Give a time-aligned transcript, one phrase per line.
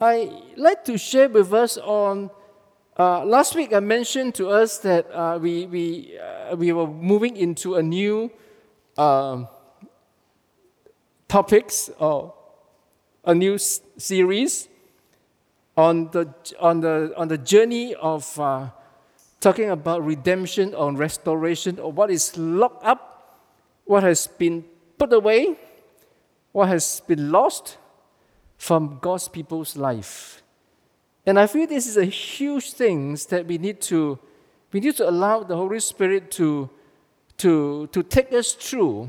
[0.00, 2.30] I like to share with us on.
[2.96, 7.36] Uh, last week, I mentioned to us that uh, we, we, uh, we were moving
[7.36, 8.30] into a new
[8.96, 9.48] um,
[11.26, 12.32] topics or
[13.24, 14.68] a new s- series
[15.76, 18.68] on the, on, the, on the journey of uh,
[19.40, 23.40] talking about redemption or restoration or what is locked up,
[23.84, 24.64] what has been
[24.96, 25.56] put away,
[26.52, 27.78] what has been lost
[28.58, 30.42] from God's people's life.
[31.24, 34.18] And I feel this is a huge thing that we need to,
[34.72, 36.68] we need to allow the Holy Spirit to,
[37.38, 39.08] to, to take us through.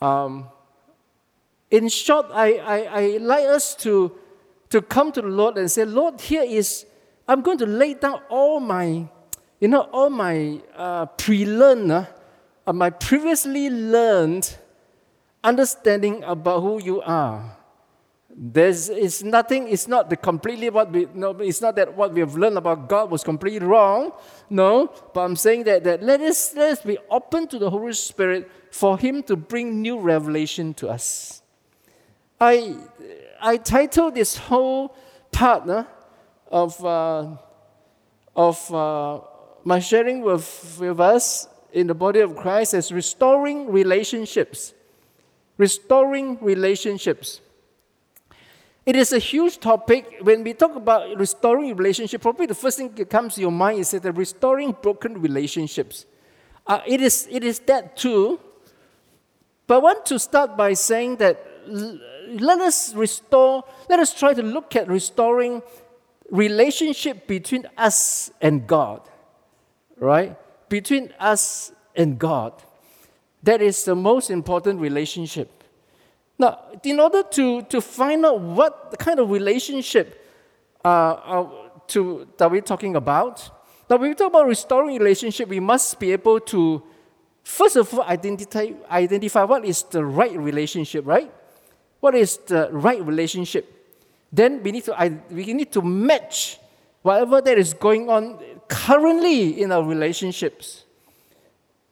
[0.00, 0.46] Um,
[1.70, 4.12] in short, I, I, I like us to,
[4.70, 6.84] to come to the Lord and say, Lord, here is,
[7.26, 9.06] I'm going to lay down all my,
[9.58, 14.58] you know, all my uh, pre-learned, uh, my previously learned
[15.42, 17.56] understanding about who you are.
[18.34, 22.20] There's it's nothing, it's not the completely what we no, it's not that what we
[22.20, 24.12] have learned about God was completely wrong.
[24.48, 27.92] No, but I'm saying that, that let us let us be open to the Holy
[27.92, 31.42] Spirit for Him to bring new revelation to us.
[32.40, 32.76] I
[33.40, 34.96] I titled this whole
[35.30, 35.68] part
[36.50, 37.36] of uh,
[38.34, 39.20] of uh,
[39.64, 44.74] my sharing with, with us in the body of Christ as restoring relationships.
[45.58, 47.40] Restoring relationships.
[48.84, 50.16] It is a huge topic.
[50.22, 53.78] When we talk about restoring relationship, probably the first thing that comes to your mind
[53.78, 56.06] is that restoring broken relationships.
[56.66, 58.40] Uh, it, is, it is that too.
[59.66, 61.46] But I want to start by saying that
[62.28, 65.62] let us restore, let us try to look at restoring
[66.30, 69.02] relationship between us and God.
[69.96, 70.36] Right?
[70.68, 72.52] Between us and God.
[73.44, 75.61] That is the most important relationship.
[76.42, 80.28] Now, in order to, to find out what kind of relationship
[80.84, 81.48] uh, uh,
[81.86, 83.48] to, that we're talking about,
[83.88, 86.82] now when we talk about restoring relationship, we must be able to,
[87.44, 91.32] first of all, identify, identify what is the right relationship, right?
[92.00, 93.94] What is the right relationship?
[94.32, 96.58] Then we need to, we need to match
[97.02, 100.86] whatever that is going on currently in our relationships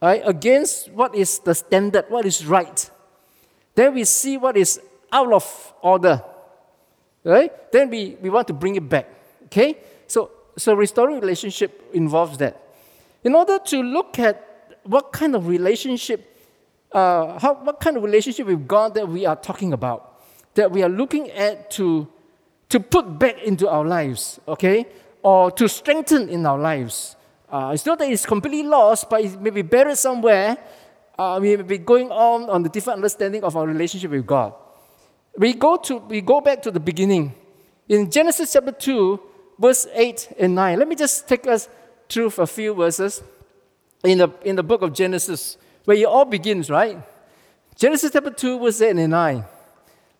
[0.02, 2.90] right, against what is the standard, what is right.
[3.74, 4.80] Then we see what is
[5.12, 6.22] out of order.
[7.24, 7.72] Right?
[7.72, 9.08] Then we, we want to bring it back.
[9.44, 9.76] Okay?
[10.06, 12.60] So, so restoring relationship involves that.
[13.22, 16.36] In order to look at what kind of relationship,
[16.92, 20.20] uh, how, what kind of relationship with God that we are talking about,
[20.54, 22.08] that we are looking at to,
[22.70, 24.86] to put back into our lives, okay?
[25.22, 27.16] Or to strengthen in our lives.
[27.50, 30.56] Uh, it's not that it's completely lost, but it may be buried somewhere,
[31.20, 34.54] uh, we may be going on on the different understanding of our relationship with God.
[35.36, 37.34] We go, to, we go back to the beginning.
[37.90, 39.20] In Genesis chapter 2,
[39.58, 41.68] verse 8 and 9, let me just take us
[42.08, 43.22] through a few verses
[44.02, 46.98] in the, in the book of Genesis, where it all begins, right?
[47.76, 49.44] Genesis chapter 2, verse 8 and 9.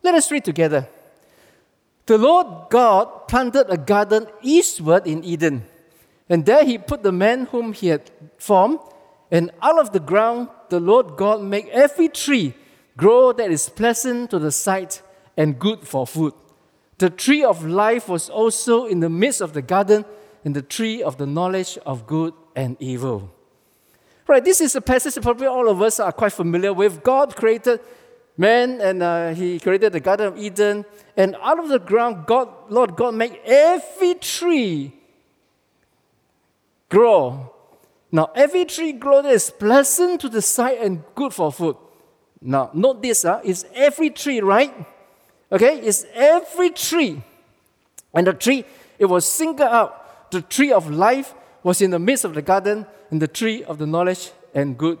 [0.03, 0.87] Let us read together.
[2.05, 5.63] The Lord God planted a garden eastward in Eden,
[6.29, 8.77] and there he put the man whom he had formed,
[9.31, 12.53] and out of the ground the Lord God make every tree
[12.97, 15.01] grow that is pleasant to the sight
[15.37, 16.33] and good for food.
[16.97, 20.05] The tree of life was also in the midst of the garden,
[20.43, 23.31] and the tree of the knowledge of good and evil.
[24.27, 27.03] Right, this is a passage that probably all of us are quite familiar with.
[27.03, 27.79] God created
[28.37, 30.85] man and uh, he created the Garden of Eden,
[31.17, 34.93] and out of the ground, God, Lord God, made every tree
[36.89, 37.53] grow
[38.11, 41.77] now, every tree grow that is pleasant to the sight and good for food.
[42.41, 44.73] Now, note this, uh, it's every tree, right?
[45.51, 47.21] Okay, it's every tree.
[48.13, 48.65] And the tree,
[48.99, 50.31] it was singled out.
[50.31, 51.33] The tree of life
[51.63, 54.99] was in the midst of the garden, and the tree of the knowledge and good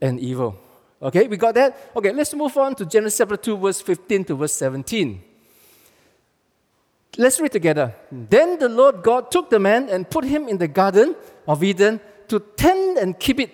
[0.00, 0.56] and evil.
[1.02, 1.90] Okay, we got that?
[1.94, 5.22] Okay, let's move on to Genesis chapter 2, verse 15 to verse 17.
[7.18, 7.94] Let's read together.
[8.10, 11.16] Then the Lord God took the man and put him in the garden
[11.46, 13.50] of Eden to tend and keep it.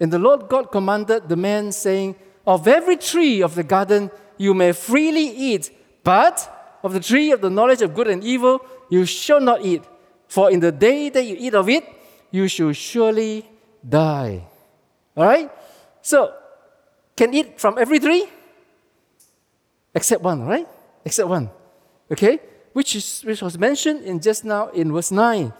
[0.00, 2.16] And the Lord God commanded the man, saying,
[2.46, 5.70] Of every tree of the garden you may freely eat,
[6.02, 9.82] but of the tree of the knowledge of good and evil you shall not eat.
[10.28, 11.84] For in the day that you eat of it,
[12.30, 13.48] you shall surely
[13.86, 14.44] die.
[15.16, 15.50] All right?
[16.00, 16.34] So,
[17.14, 18.26] can eat from every tree?
[19.94, 20.66] Except one, right?
[21.04, 21.50] Except one.
[22.10, 22.40] Okay?
[22.72, 25.52] Which, is, which was mentioned in just now in verse 9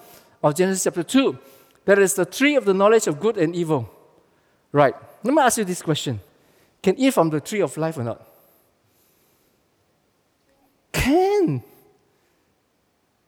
[0.42, 1.38] of Genesis chapter 2.
[1.84, 3.88] That is the tree of the knowledge of good and evil.
[4.70, 4.94] Right.
[5.24, 6.20] Let me ask you this question
[6.82, 8.26] Can eat from the tree of life or not?
[10.92, 11.62] Can.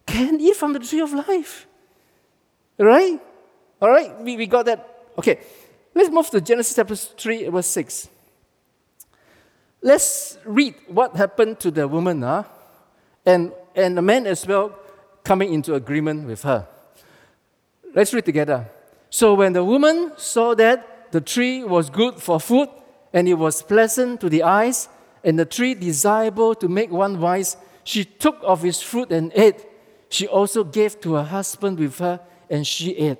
[0.06, 1.66] can eat from the tree of life.
[2.78, 3.20] Right?
[3.80, 5.06] All right, we, we got that.
[5.18, 5.38] Okay,
[5.94, 8.08] let's move to Genesis chapter 3, verse 6.
[9.82, 12.44] Let's read what happened to the woman huh?
[13.26, 14.74] and, and the man as well
[15.22, 16.66] coming into agreement with her.
[17.94, 18.66] Let's read together.
[19.08, 22.68] So when the woman saw that the tree was good for food,
[23.12, 24.88] and it was pleasant to the eyes,
[25.22, 29.64] and the tree desirable to make one wise, she took of its fruit and ate.
[30.08, 32.18] She also gave to her husband with her,
[32.50, 33.18] and she ate.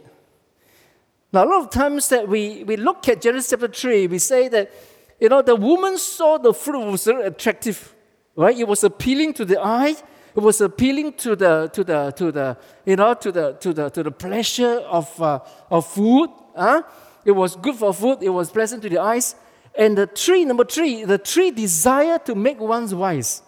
[1.32, 4.48] Now, a lot of times that we, we look at Genesis chapter 3, we say
[4.48, 4.72] that,
[5.20, 7.94] you know, the woman saw the fruit was very attractive,
[8.34, 8.58] right?
[8.58, 9.94] It was appealing to the eye.
[10.36, 13.88] It was appealing to the, to the, to the, you know, to the, to the,
[13.90, 15.38] to the pleasure of, uh,
[15.70, 16.30] of food.
[16.56, 16.82] Huh?
[17.24, 18.18] It was good for food.
[18.20, 19.36] It was pleasant to the eyes.
[19.76, 23.42] And the tree, number three, the tree desire to make one's wise.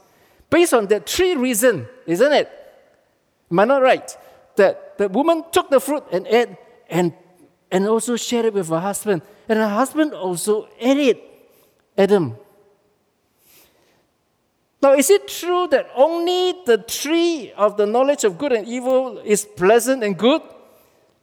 [0.48, 2.50] Based on that three reason, isn't it?
[3.50, 4.16] Am I not right?
[4.56, 6.50] That the woman took the fruit and ate
[6.88, 7.12] and,
[7.70, 9.22] and also shared it with her husband.
[9.48, 11.22] And her husband also ate it.
[11.98, 12.36] Adam.
[14.82, 19.18] Now, is it true that only the tree of the knowledge of good and evil
[19.24, 20.42] is pleasant and good?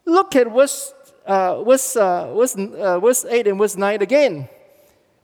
[0.04, 0.92] Look at verse,
[1.24, 4.48] uh, verse, uh, verse, uh, verse 8 and verse 9 again.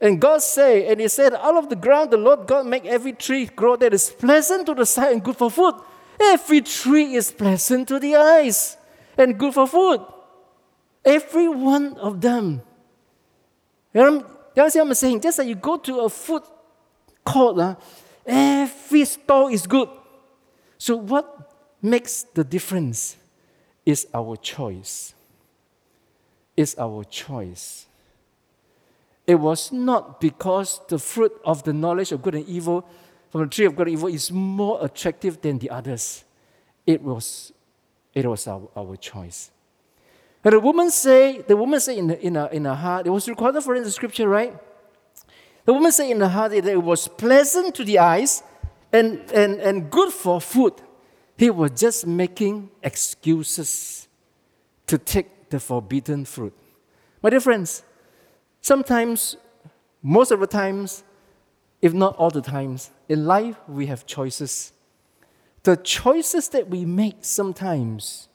[0.00, 3.12] And God said, and He said, out of the ground the Lord God make every
[3.12, 5.74] tree grow that is pleasant to the sight and good for food.
[6.18, 8.76] Every tree is pleasant to the eyes
[9.18, 10.00] and good for food.
[11.04, 12.62] Every one of them.
[13.92, 14.26] You know,
[14.56, 15.20] you what I'm saying?
[15.20, 16.42] Just like you go to a food
[17.24, 17.74] court, uh,
[18.30, 19.88] every store is good.
[20.78, 21.50] So, what
[21.82, 23.16] makes the difference
[23.84, 25.14] is our choice.
[26.56, 27.86] Is our choice.
[29.26, 32.86] It was not because the fruit of the knowledge of good and evil
[33.30, 36.24] from the tree of good and evil is more attractive than the others.
[36.86, 37.52] It was,
[38.12, 39.50] it was our, our choice.
[40.42, 43.10] And the woman say, the woman say in, her, in, her, in her heart, it
[43.10, 44.58] was recorded for in the scripture, right?
[45.70, 48.42] The woman said in her heart that it was pleasant to the eyes
[48.92, 50.74] and, and, and good for food.
[51.38, 54.08] He was just making excuses
[54.88, 56.52] to take the forbidden fruit.
[57.22, 57.84] My dear friends,
[58.60, 59.36] Sometimes,
[60.02, 61.04] most of the times,
[61.80, 64.72] if not all the times, in life we have choices.
[65.62, 68.28] The choices that we make sometimes,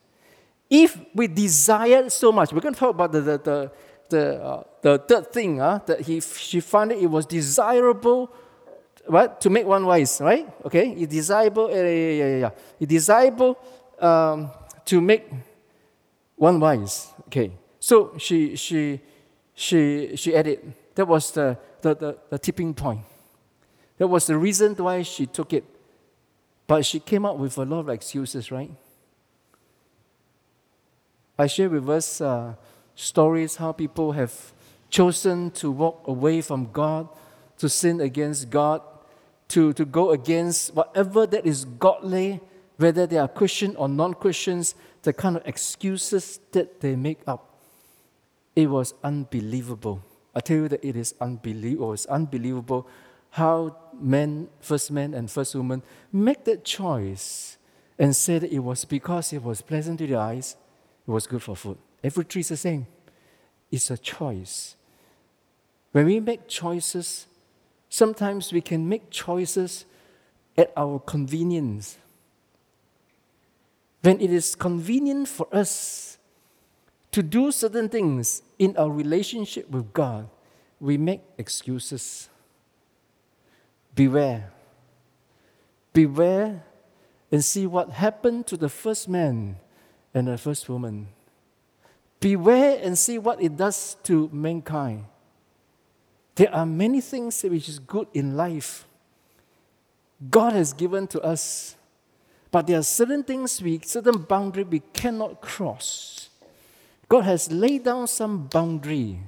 [0.70, 3.72] if we desire so much, we're going to talk about the, the, the,
[4.08, 8.32] the, uh, the third thing, uh, that he, she found it, it was desirable
[9.08, 10.48] what to make one wise, right?
[10.64, 12.50] Okay, it's desirable, yeah, yeah, yeah, yeah.
[12.80, 13.58] It's desirable
[14.00, 14.52] um,
[14.86, 15.28] to make
[16.36, 17.12] one wise.
[17.28, 19.02] Okay, so she she
[19.56, 20.74] she, she added.
[20.94, 23.02] That was the, the, the, the tipping point.
[23.98, 25.64] That was the reason why she took it.
[26.68, 28.72] But she came up with a lot of excuses, right?
[31.40, 32.54] I share with us uh,
[32.96, 34.54] stories how people have
[34.90, 37.08] chosen to walk away from God,
[37.58, 38.82] to sin against God,
[39.50, 42.42] to, to go against whatever that is godly,
[42.78, 47.60] whether they are Christian or non Christians, the kind of excuses that they make up.
[48.56, 50.02] It was unbelievable.
[50.34, 51.94] I tell you that it is unbelievable.
[51.94, 52.88] It's unbelievable
[53.32, 57.58] how men, first man and first woman, make that choice
[58.00, 60.56] and said it was because it was pleasant to the eyes,
[61.08, 61.78] it was good for food.
[62.04, 62.88] Every tree is the same.
[63.76, 64.78] It's a choice.
[65.92, 67.28] When we make choices,
[67.90, 69.84] sometimes we can make choices
[70.58, 71.98] at our convenience.
[74.02, 76.18] When it is convenient for us
[77.12, 80.30] to do certain things in our relationship with God,
[80.80, 82.30] we make excuses.
[83.94, 84.54] Beware.
[85.92, 86.64] Beware
[87.30, 89.58] and see what happened to the first man
[90.14, 91.10] and the first woman.
[92.26, 95.06] Beware and see what it does to mankind.
[96.34, 98.88] There are many things which is good in life.
[100.32, 101.76] God has given to us,
[102.50, 106.30] but there are certain things we, certain boundary we cannot cross.
[107.08, 109.20] God has laid down some boundary.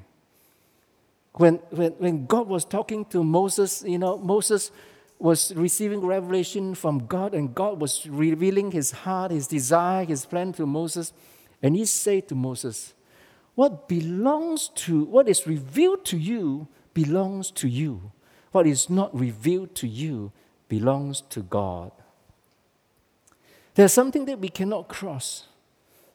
[1.34, 4.72] When, when, when God was talking to Moses, you know, Moses
[5.20, 10.51] was receiving revelation from God, and God was revealing his heart, his desire, his plan
[10.54, 11.13] to Moses.
[11.62, 12.94] And he said to Moses,
[13.56, 18.12] What belongs to, what is revealed to you belongs to you.
[18.52, 20.32] What is not revealed to you
[20.70, 21.92] belongs to God.
[23.76, 25.48] There's something that we cannot cross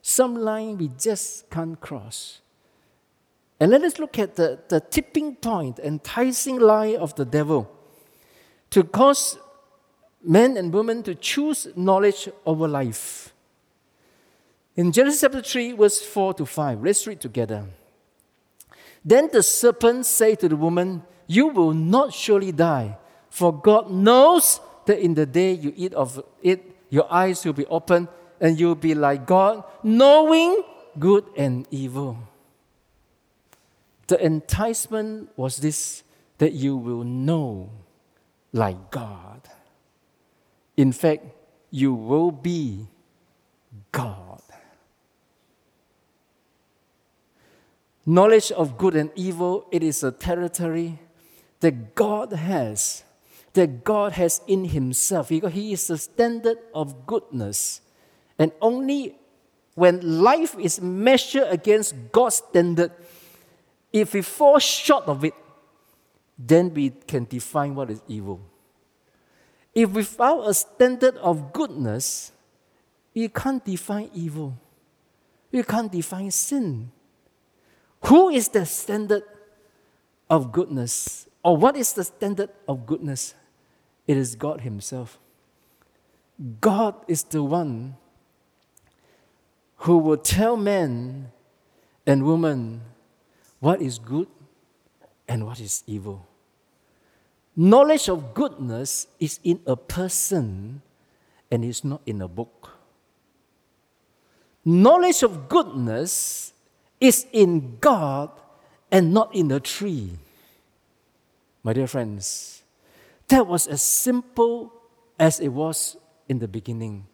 [0.03, 2.41] some line we just can't cross.
[3.61, 7.71] And let us look at the, the tipping point, enticing lie of the devil
[8.71, 9.39] to cause
[10.25, 13.32] men and women to choose knowledge over life.
[14.77, 17.67] In Genesis chapter 3, verse 4 to 5, let's read together.
[19.05, 22.97] Then the serpent said to the woman, You will not surely die,
[23.29, 27.67] for God knows that in the day you eat of it, your eyes will be
[27.67, 28.09] opened,
[28.41, 30.63] and you'll be like God, knowing
[30.99, 32.19] good and evil.
[34.09, 36.03] The enticement was this
[36.39, 37.71] that you will know
[38.53, 39.49] like God.
[40.77, 41.25] In fact,
[41.71, 42.89] you will be
[43.91, 44.42] God.
[48.05, 50.99] Knowledge of good and evil, it is a territory
[51.61, 53.05] that God has,
[53.53, 55.29] that God has in Himself.
[55.29, 57.81] Because He is the standard of goodness.
[58.39, 59.17] And only
[59.75, 62.91] when life is measured against God's standard,
[63.93, 65.35] if we fall short of it,
[66.37, 68.41] then we can define what is evil.
[69.75, 72.33] If without a standard of goodness,
[73.15, 74.59] you can't define evil.
[75.51, 76.91] You can't define sin.
[78.07, 79.23] Who is the standard
[80.29, 81.29] of goodness?
[81.43, 83.35] Or what is the standard of goodness?
[84.07, 85.19] It is God Himself.
[86.61, 87.97] God is the one
[89.77, 91.31] who will tell men
[92.07, 92.83] and women
[93.61, 94.29] what is good
[95.29, 96.27] and what is evil.
[97.55, 100.83] Knowledge of goodness is in a person
[101.51, 102.71] and is not in a book.
[104.65, 106.53] Knowledge of goodness
[107.03, 108.31] is in God
[108.89, 110.13] and not in the tree.
[111.65, 112.63] My dear friends,
[113.27, 114.73] that was as simple
[115.19, 115.97] as it was
[116.29, 117.07] in the beginning.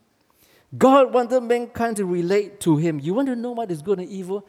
[0.77, 3.01] God wanted mankind to relate to Him.
[3.01, 4.47] You want to know what is good and evil?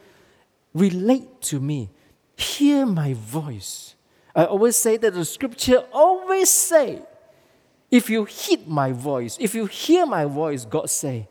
[0.73, 1.89] Relate to me.
[2.35, 3.95] Hear my voice.
[4.35, 7.01] I always say that the scripture always say,
[7.89, 11.28] if you heed my voice, if you hear my voice, God say,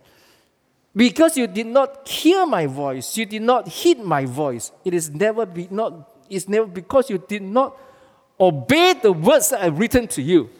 [0.94, 4.72] because you did not hear my voice, you did not heed my voice.
[4.84, 7.76] It is never be not, it's never because you did not
[8.40, 10.50] obey the words that I've written to you.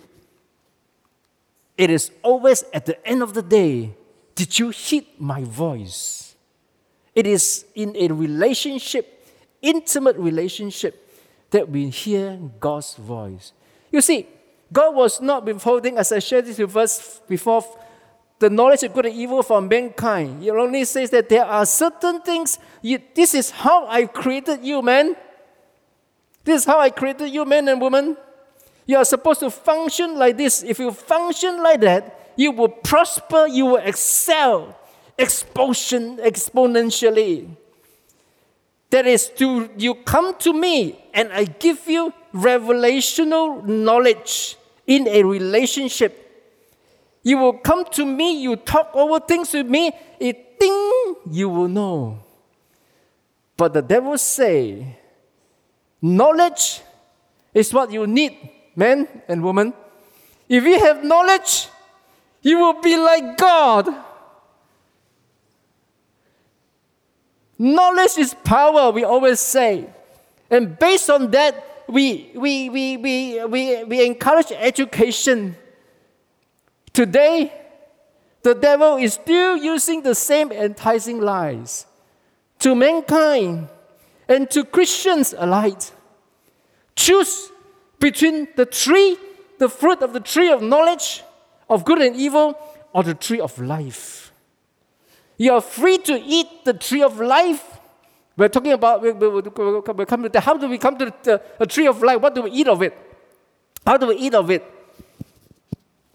[1.76, 3.94] It is always at the end of the day,
[4.34, 6.34] did you heed my voice?
[7.14, 9.26] It is in a relationship,
[9.62, 11.04] intimate relationship,
[11.50, 13.52] that we hear God's voice.
[13.90, 14.26] You see,
[14.72, 17.64] God was not withholding, as I shared this with us before,
[18.38, 20.42] the knowledge of good and evil for mankind.
[20.42, 24.80] He only says that there are certain things, you, this is how I created you,
[24.82, 25.16] man.
[26.44, 28.16] This is how I created you, man and woman.
[28.86, 30.62] You are supposed to function like this.
[30.62, 34.78] If you function like that, you will prosper, you will excel
[35.18, 37.48] explosion, exponentially.
[38.90, 45.22] That is, to you come to me and I give you revelational knowledge in a
[45.24, 46.27] relationship.
[47.22, 51.68] You will come to me, you talk over things with me, it ding, you will
[51.68, 52.20] know.
[53.56, 54.96] But the devil say,
[56.00, 56.80] knowledge
[57.52, 58.36] is what you need,
[58.76, 59.72] man and woman.
[60.48, 61.68] If you have knowledge,
[62.40, 63.88] you will be like God.
[67.58, 69.88] Knowledge is power, we always say.
[70.48, 75.56] And based on that, we, we, we, we, we, we encourage education.
[76.92, 77.52] Today,
[78.42, 81.86] the devil is still using the same enticing lies
[82.60, 83.68] to mankind
[84.28, 85.82] and to Christians alike.
[86.96, 87.50] Choose
[87.98, 89.16] between the tree,
[89.58, 91.22] the fruit of the tree of knowledge
[91.68, 92.58] of good and evil,
[92.92, 94.32] or the tree of life.
[95.36, 97.78] You are free to eat the tree of life.
[98.36, 101.42] We're talking about, we, we, we, come to the, how do we come to the,
[101.60, 102.20] a tree of life?
[102.20, 102.96] What do we eat of it?
[103.86, 104.64] How do we eat of it?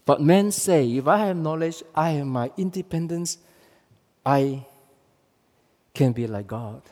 [0.06, 3.38] But men say, if I have knowledge, I have my independence,
[4.24, 4.66] I
[5.94, 6.82] can be like God.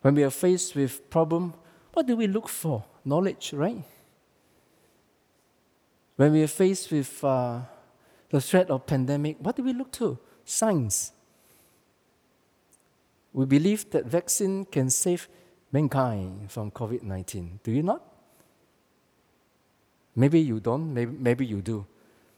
[0.00, 1.54] When we are faced with problem,
[1.92, 2.84] what do we look for?
[3.04, 3.82] Knowledge, right?
[6.16, 7.60] When we are faced with uh,
[8.30, 10.18] the threat of pandemic, what do we look to?
[10.44, 11.12] Science.
[13.32, 15.28] We believe that vaccine can save
[15.72, 17.62] mankind from COVID-19.
[17.62, 18.02] Do you not?
[20.16, 21.86] Maybe you don't, maybe, maybe you do.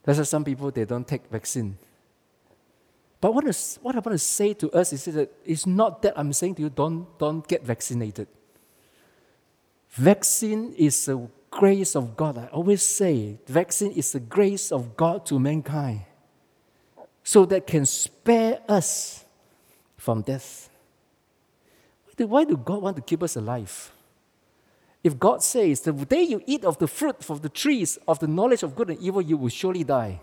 [0.03, 1.79] There's some people, they don't take vaccine.
[3.21, 6.19] But what, is, what I want to say to us is that it's not that
[6.19, 8.27] I'm saying to you, don't, don't get vaccinated.
[9.91, 12.39] Vaccine is a grace of God.
[12.39, 16.03] I always say vaccine is the grace of God to mankind
[17.23, 19.25] so that can spare us
[19.97, 20.69] from death.
[22.17, 23.93] Why do God want to keep us alive?
[25.03, 28.27] If God says, the day you eat of the fruit of the trees of the
[28.27, 30.21] knowledge of good and evil, you will surely die.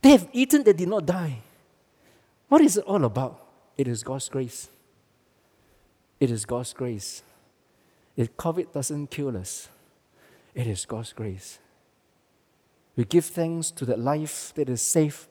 [0.00, 1.40] They have eaten, they did not die.
[2.48, 3.46] What is it all about?
[3.76, 4.68] It is God's grace.
[6.20, 7.22] It is God's grace.
[8.16, 9.68] If COVID doesn't kill us,
[10.54, 11.58] it is God's grace.
[12.96, 15.26] We give thanks to that life that is safe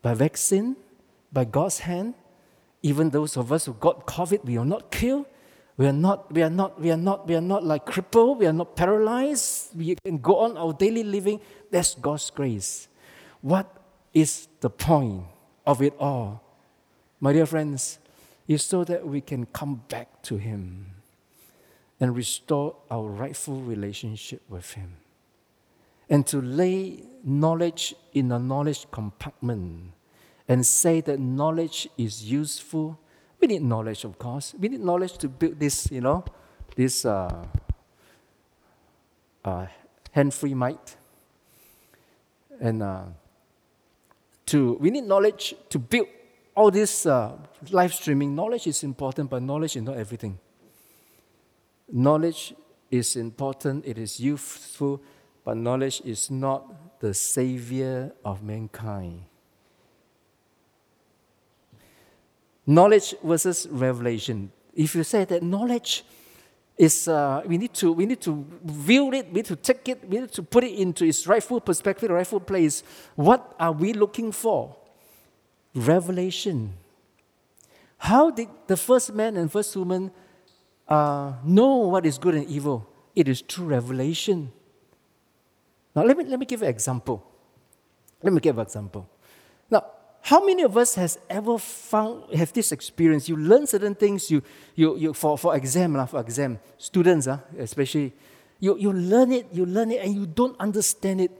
[0.00, 0.76] by vaccine,
[1.32, 2.14] by God's hand.
[2.82, 5.26] Even those of us who got COVID, we are not killed.
[5.76, 8.46] We are not, we are not, we are not, we are not like crippled, we
[8.46, 9.76] are not paralyzed.
[9.76, 11.40] We can go on our daily living.
[11.70, 12.88] That's God's grace.
[13.40, 13.66] What
[14.12, 15.24] is the point
[15.66, 16.42] of it all?
[17.20, 17.98] My dear friends,
[18.48, 20.86] is so that we can come back to Him
[22.00, 24.96] and restore our rightful relationship with Him.
[26.10, 29.92] And to lay knowledge in a knowledge compartment
[30.48, 32.98] and say that knowledge is useful.
[33.42, 34.54] We need knowledge, of course.
[34.56, 36.24] We need knowledge to build this, you know,
[36.76, 37.44] this uh,
[39.44, 39.66] uh,
[40.12, 40.96] hand-free might.
[42.60, 43.02] And uh,
[44.46, 46.06] to we need knowledge to build
[46.54, 47.36] all this uh,
[47.70, 48.36] live streaming.
[48.36, 50.38] Knowledge is important, but knowledge is not everything.
[51.90, 52.54] Knowledge
[52.92, 55.02] is important, it is useful,
[55.44, 59.24] but knowledge is not the savior of mankind.
[62.66, 64.52] Knowledge versus revelation.
[64.74, 66.04] If you say that knowledge
[66.78, 70.08] is, uh, we, need to, we need to view it, we need to take it,
[70.08, 72.82] we need to put it into its rightful perspective, rightful place.
[73.14, 74.76] What are we looking for?
[75.74, 76.74] Revelation.
[77.98, 80.10] How did the first man and first woman
[80.88, 82.86] uh, know what is good and evil.
[83.14, 84.52] It is through revelation.
[85.94, 87.24] Now, let me, let me give an example.
[88.22, 89.08] Let me give an example.
[90.22, 93.28] How many of us has ever found have this experience?
[93.28, 94.30] You learn certain things.
[94.30, 94.42] You,
[94.74, 98.12] you, you for, for exam, for exam, students, uh, especially,
[98.60, 101.32] you, you learn it, you learn it, and you don't understand it.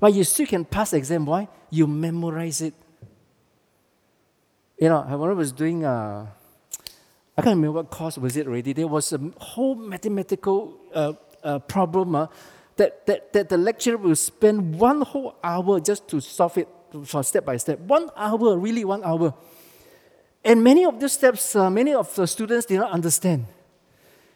[0.00, 1.26] But you still can pass exam.
[1.26, 1.48] Why?
[1.70, 2.74] You memorize it.
[4.78, 6.26] You know, when I was doing uh,
[7.38, 8.72] I can't remember what course was it already.
[8.72, 11.12] There was a whole mathematical uh,
[11.44, 12.28] uh, problem uh,
[12.76, 16.68] that, that, that the lecturer will spend one whole hour just to solve it
[17.04, 17.78] for step by step.
[17.80, 19.34] One hour, really one hour.
[20.44, 23.46] And many of these steps, uh, many of the students did not understand.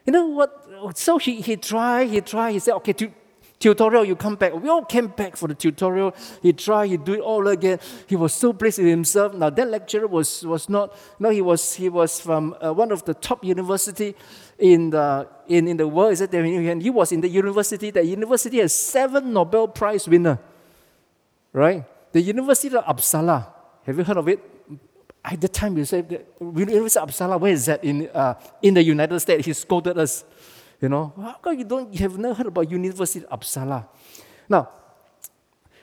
[0.05, 0.99] You know what?
[0.99, 3.12] So he, he tried, he tried, he said, okay, to,
[3.61, 4.55] tutorial, you come back.
[4.55, 6.14] We all came back for the tutorial.
[6.42, 7.79] He tried, he do it all again.
[8.09, 9.35] He was so pleased with himself.
[9.35, 13.05] Now that lecturer was, was not, no, he was, he was from uh, one of
[13.05, 14.16] the top university
[14.59, 16.12] in the, in, in the world.
[16.12, 17.90] Is that and he was in the university.
[17.90, 20.38] The university has seven Nobel Prize winner,
[21.53, 21.85] right?
[22.12, 23.46] The University of Uppsala.
[23.85, 24.40] Have you heard of it?
[25.25, 27.85] At the time, you said, the University of Uppsala, where is that?
[27.85, 29.46] In, uh, in the United States.
[29.46, 30.25] He scolded us.
[30.81, 33.87] You know, how come you don't, you have never heard about University of Uppsala?
[34.49, 34.70] Now,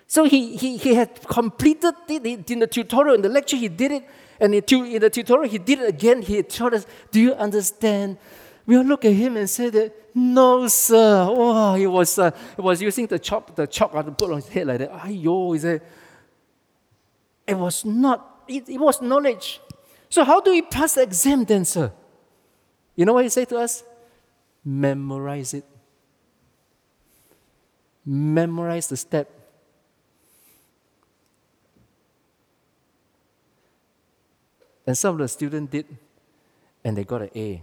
[0.08, 3.92] so he, he, he had completed it in the tutorial, in the lecture, he did
[3.92, 4.08] it.
[4.40, 6.22] And in the tutorial, he did it again.
[6.22, 8.18] He told us, Do you understand?
[8.66, 11.28] We'll look at him and say that, No, sir.
[11.30, 14.48] Oh, he was, uh, he was using the chalk, the chalk to put on his
[14.48, 14.92] head like that.
[14.92, 15.82] Ayo, he said,
[17.48, 19.62] It was not, it, it was knowledge.
[20.10, 21.92] So, how do we pass the exam then, sir?
[22.96, 23.84] You know what he said to us?
[24.68, 25.64] memorize it.
[28.06, 29.30] Memorize the step.
[34.86, 35.86] And some of the students did,
[36.84, 37.62] and they got an A.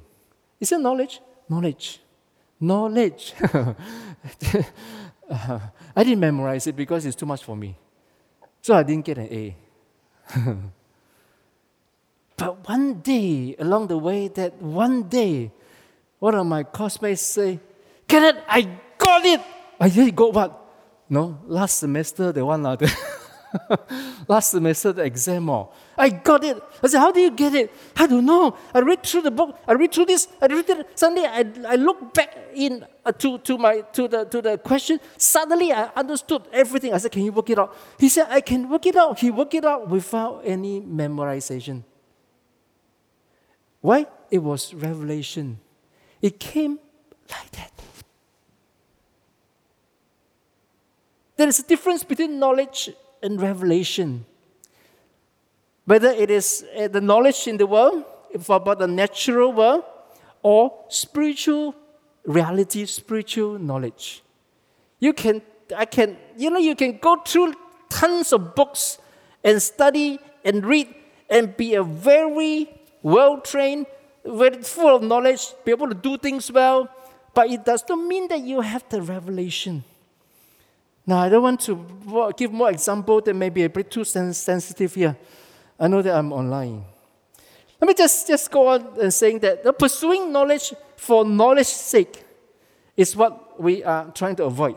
[0.61, 1.21] Is it knowledge?
[1.49, 2.01] Knowledge.
[2.61, 3.35] Knowledge.
[5.31, 7.77] I didn't memorize it because it's too much for me.
[8.63, 9.57] So I didn't get an A.
[12.37, 15.51] but one day, along the way, that one day,
[16.19, 17.61] one of my classmates say,
[18.09, 19.41] Kenneth, I got it.
[19.81, 20.61] I really got what?
[21.09, 22.89] No, last semester, the one other.
[24.29, 25.49] last semester, the exam.
[25.49, 26.63] Oh, I got it.
[26.83, 27.73] I said, How do you get it?
[27.97, 28.57] I don't know.
[28.73, 29.59] I read through the book.
[29.67, 30.29] I read through this.
[30.41, 30.99] I read it.
[30.99, 35.01] Suddenly, I, I look back in uh, to, to, my, to, the, to the question.
[35.17, 36.93] Suddenly, I understood everything.
[36.93, 37.77] I said, Can you work it out?
[37.99, 39.19] He said, I can work it out.
[39.19, 41.85] He worked it out without any memorization.
[43.81, 44.07] Why?
[44.31, 45.61] It was revelation.
[46.21, 46.79] It came
[47.31, 47.71] like that.
[51.37, 52.91] There is a difference between knowledge
[53.25, 54.25] and revelation.
[55.85, 59.85] Whether it is uh, the knowledge in the world, if about the natural world,
[60.43, 61.75] or spiritual
[62.25, 64.23] reality, spiritual knowledge.
[65.01, 65.43] You can,
[65.77, 67.55] I can, you know, you can go through
[67.89, 68.99] tons of books
[69.43, 70.95] and study and read
[71.29, 72.71] and be a very
[73.03, 73.87] well trained
[74.25, 76.89] very full of knowledge, be able to do things well,
[77.35, 79.85] but it does not mean that you have the revelation.
[81.07, 84.95] Now, I don't want to give more example that may be a bit too sensitive
[84.95, 85.17] here.
[85.79, 86.85] I know that I'm online.
[87.81, 92.25] Let me just, just go on and saying that the pursuing knowledge for knowledge's sake
[92.97, 94.77] is what we are trying to avoid.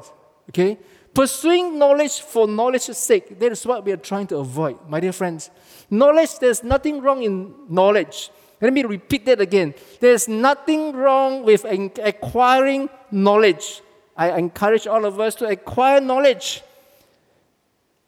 [0.49, 0.77] Okay?
[1.13, 5.13] Pursuing knowledge for knowledge's sake, that is what we are trying to avoid, my dear
[5.13, 5.49] friends.
[5.89, 8.29] Knowledge, there's nothing wrong in knowledge.
[8.59, 9.73] Let me repeat that again.
[9.99, 13.81] There's nothing wrong with acquiring knowledge.
[14.17, 16.63] I encourage all of us to acquire knowledge.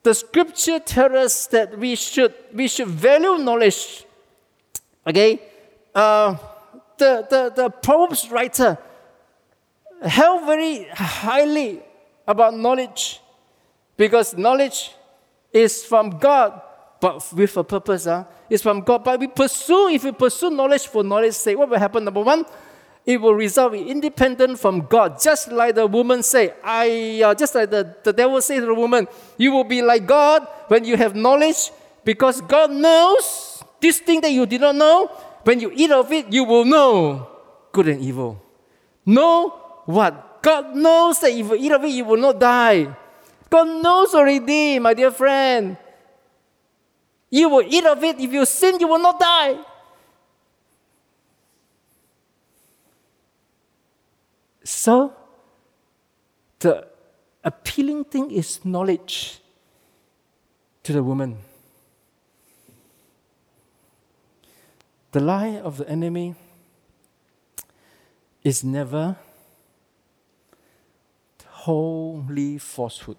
[0.01, 4.05] The scripture tells us that we should, we should value knowledge.
[5.05, 5.39] Okay?
[5.93, 6.35] Uh,
[6.97, 8.77] the, the, the Proverbs writer
[10.01, 11.81] held very highly
[12.27, 13.21] about knowledge
[13.97, 14.91] because knowledge
[15.51, 16.61] is from God,
[17.01, 18.05] but with a purpose.
[18.05, 18.23] Huh?
[18.49, 19.03] It's from God.
[19.03, 22.03] But we pursue, if we pursue knowledge for knowledge's sake, what will happen?
[22.03, 22.45] Number one,
[23.09, 25.19] it will result in independent from God.
[25.19, 28.73] Just like the woman say, I, uh, just like the, the devil said to the
[28.75, 31.71] woman, you will be like God when you have knowledge,
[32.05, 35.07] because God knows this thing that you did not know.
[35.41, 37.27] When you eat of it, you will know
[37.71, 38.39] good and evil.
[39.03, 40.43] Know what?
[40.43, 42.95] God knows that if you eat of it, you will not die.
[43.49, 45.77] God knows already, my dear friend.
[47.31, 48.19] You will eat of it.
[48.19, 49.57] If you sin, you will not die.
[54.63, 55.13] So,
[56.59, 56.87] the
[57.43, 59.39] appealing thing is knowledge
[60.83, 61.37] to the woman.
[65.11, 66.35] The lie of the enemy
[68.43, 69.17] is never
[71.45, 73.17] wholly falsehood.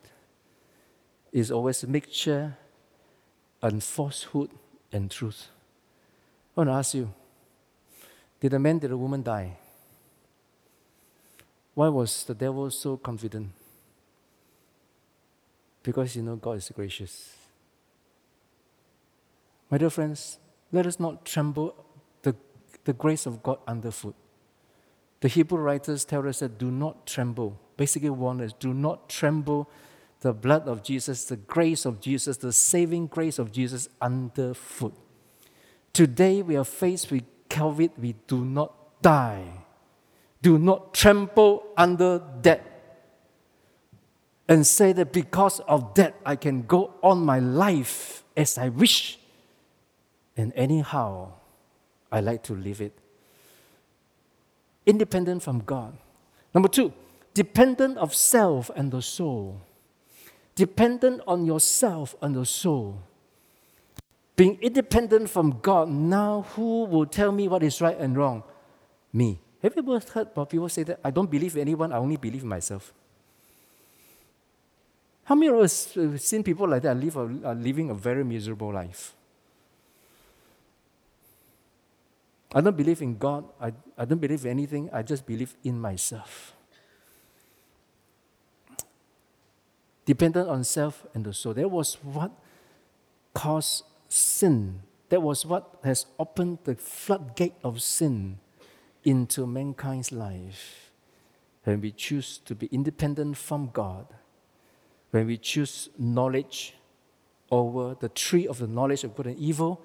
[1.33, 2.57] It's always a mixture
[3.63, 4.51] and falsehood
[4.93, 5.49] and truth.
[6.57, 7.13] I want to ask you
[8.41, 9.60] Did the man, did the woman die?
[11.81, 13.53] Why was the devil so confident?
[15.83, 17.35] Because you know God is gracious.
[19.71, 20.37] My dear friends,
[20.73, 21.75] let us not tremble
[22.21, 22.37] the,
[22.85, 24.15] the grace of God underfoot.
[25.21, 27.59] The Hebrew writers tell us that do not tremble.
[27.79, 29.67] Basically, warn us do not tremble
[30.21, 34.93] the blood of Jesus, the grace of Jesus, the saving grace of Jesus underfoot.
[35.95, 39.60] Today we are faced with COVID, we do not die.
[40.43, 42.65] Do not trample under that
[44.49, 49.19] and say that because of that I can go on my life as I wish.
[50.37, 51.33] And anyhow,
[52.11, 52.99] I like to live it.
[54.87, 55.97] Independent from God.
[56.55, 56.93] Number two,
[57.35, 59.61] dependent of self and the soul
[60.61, 63.01] dependent on yourself and the soul.
[64.37, 68.43] Being independent from God, now who will tell me what is right and wrong?
[69.11, 69.41] Me.
[69.63, 71.01] Have you ever heard people say that?
[71.05, 72.93] I don't believe anyone, I only believe myself.
[75.25, 78.25] How many of us have seen people like that live a, are living a very
[78.25, 79.15] miserable life?
[82.53, 83.45] I don't believe in God.
[83.61, 84.91] I, I don't believe in anything.
[84.93, 86.55] I just believe in myself.
[90.11, 91.55] dependent on self and the soul.
[91.55, 92.33] That was what
[93.33, 94.83] caused sin.
[95.09, 98.39] That was what has opened the floodgate of sin
[99.05, 100.91] into mankind's life.
[101.65, 104.07] When we choose to be independent from God,
[105.11, 106.75] when we choose knowledge
[107.51, 109.83] over the tree of the knowledge of good and evil,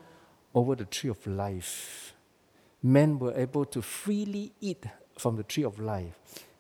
[0.54, 2.14] over the tree of life,
[2.82, 4.86] men were able to freely eat
[5.18, 6.14] from the tree of life.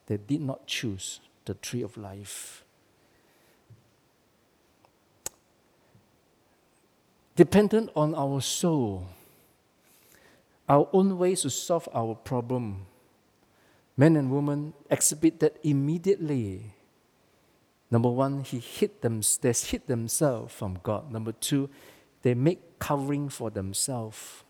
[0.08, 2.65] They did not choose the tree of life.
[7.36, 9.08] dependent on our soul,
[10.67, 12.86] our own ways to solve our problem.
[13.97, 16.73] Men and women exhibit that immediately.
[17.91, 21.12] Number one, he hid them, they hid themselves from God.
[21.12, 21.69] Number two,
[22.23, 24.43] they make covering for themselves,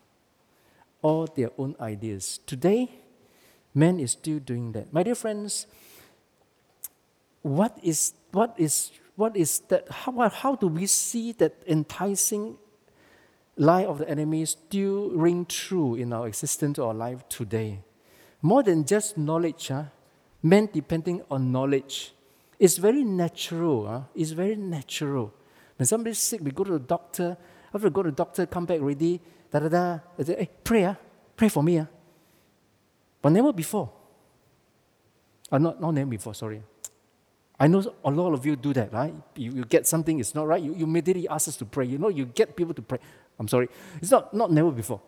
[1.01, 2.39] all their own ideas.
[2.45, 2.89] Today,
[3.73, 4.91] man is still doing that.
[4.93, 5.67] My dear friends,
[7.41, 9.87] what is what is what is that?
[9.91, 12.57] How, how do we see that enticing
[13.57, 17.81] lie of the enemy still ring true in our existence or life today.
[18.41, 19.85] More than just knowledge, huh?
[20.43, 22.13] men depending on knowledge.
[22.59, 23.87] It's very natural.
[23.87, 24.01] Ah, huh?
[24.15, 25.33] It's very natural.
[25.77, 27.37] When somebody's sick, we go to the doctor.
[27.73, 29.19] After we go to the doctor, come back ready,
[29.51, 29.99] da da da.
[30.23, 30.95] say, hey, pray, huh?
[31.35, 31.77] pray for me.
[31.77, 31.85] Huh?
[33.21, 33.91] But never before.
[35.51, 36.61] Uh, not, not never before, sorry.
[37.59, 39.13] I know a lot of you do that, right?
[39.35, 41.85] You, you get something, it's not right, you, you immediately ask us to pray.
[41.85, 42.99] You know, you get people to pray.
[43.39, 43.69] I'm sorry.
[44.01, 45.01] It's not, not never before.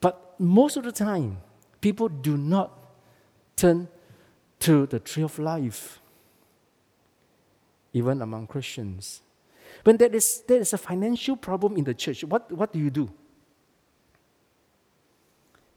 [0.00, 1.38] But most of the time,
[1.80, 2.72] people do not
[3.56, 3.88] turn
[4.60, 6.00] to the tree of life,
[7.92, 9.22] even among Christians.
[9.84, 12.90] When there is, there is a financial problem in the church, what, what do you
[12.90, 13.10] do?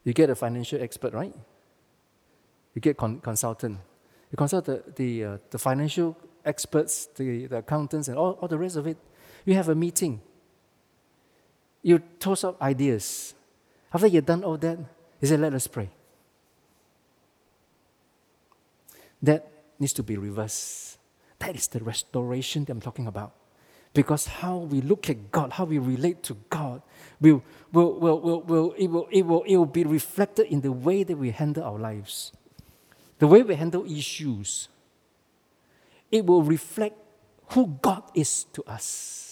[0.04, 1.34] You get a financial expert, right?
[2.74, 3.78] You get con- consultant.
[4.30, 8.56] You consult the, the, uh, the financial experts, the, the accountants, and all, all the
[8.56, 8.96] rest of it.
[9.44, 10.20] You have a meeting.
[11.88, 13.32] You toss up ideas.
[13.94, 14.78] After you've done all that,
[15.22, 15.88] he said, let us pray.
[19.22, 20.98] That needs to be reversed.
[21.38, 23.32] That is the restoration that I'm talking about.
[23.94, 26.82] Because how we look at God, how we relate to God,
[27.22, 30.72] will, will, will, will, will, it, will, it, will, it will be reflected in the
[30.72, 32.32] way that we handle our lives,
[33.18, 34.68] the way we handle issues.
[36.12, 36.98] It will reflect
[37.52, 39.27] who God is to us.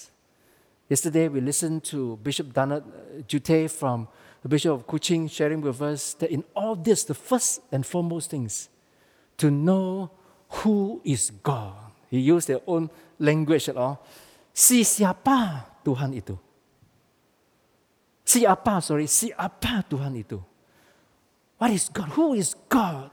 [0.88, 4.07] Yesterday, we listened to Bishop Donald uh, Jute from
[4.42, 8.31] the Bishop of Kuching sharing with us that in all this, the first and foremost
[8.31, 8.68] things,
[9.38, 10.11] to know
[10.62, 11.75] who is God.
[12.09, 13.99] He used their own language at all.
[14.55, 16.38] Si siapa Tuhan itu?
[18.25, 20.38] Siapa, sorry, siapa Tuhan itu?
[21.59, 22.14] What is God?
[22.14, 23.11] Who is God?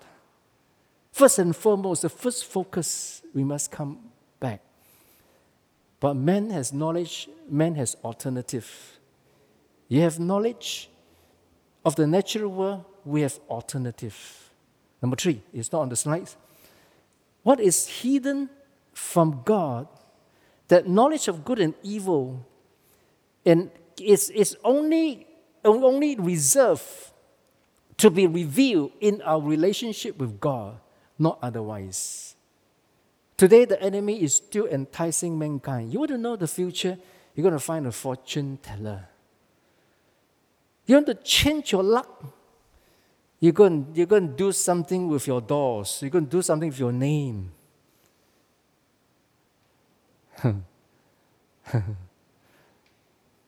[1.12, 3.98] First and foremost, the first focus, we must come
[4.40, 4.62] back.
[6.04, 9.00] But man has knowledge, man has alternative.
[9.88, 10.90] You have knowledge
[11.86, 14.50] of the natural world, we have alternative.
[15.02, 16.36] Number three, it's not on the slides.
[17.44, 18.50] What is hidden
[18.92, 19.88] from God,
[20.68, 22.46] that knowledge of good and evil,
[23.46, 25.26] and is, is only,
[25.64, 27.14] only reserved
[27.96, 30.82] to be revealed in our relationship with God
[31.18, 32.33] not otherwise.
[33.44, 35.92] Today, the enemy is still enticing mankind.
[35.92, 36.98] You want to know the future?
[37.36, 39.10] You're going to find a fortune teller.
[40.86, 42.24] You want to change your luck?
[43.42, 46.00] You're going, you're going to do something with your doors.
[46.02, 47.52] You're going to do something with your name.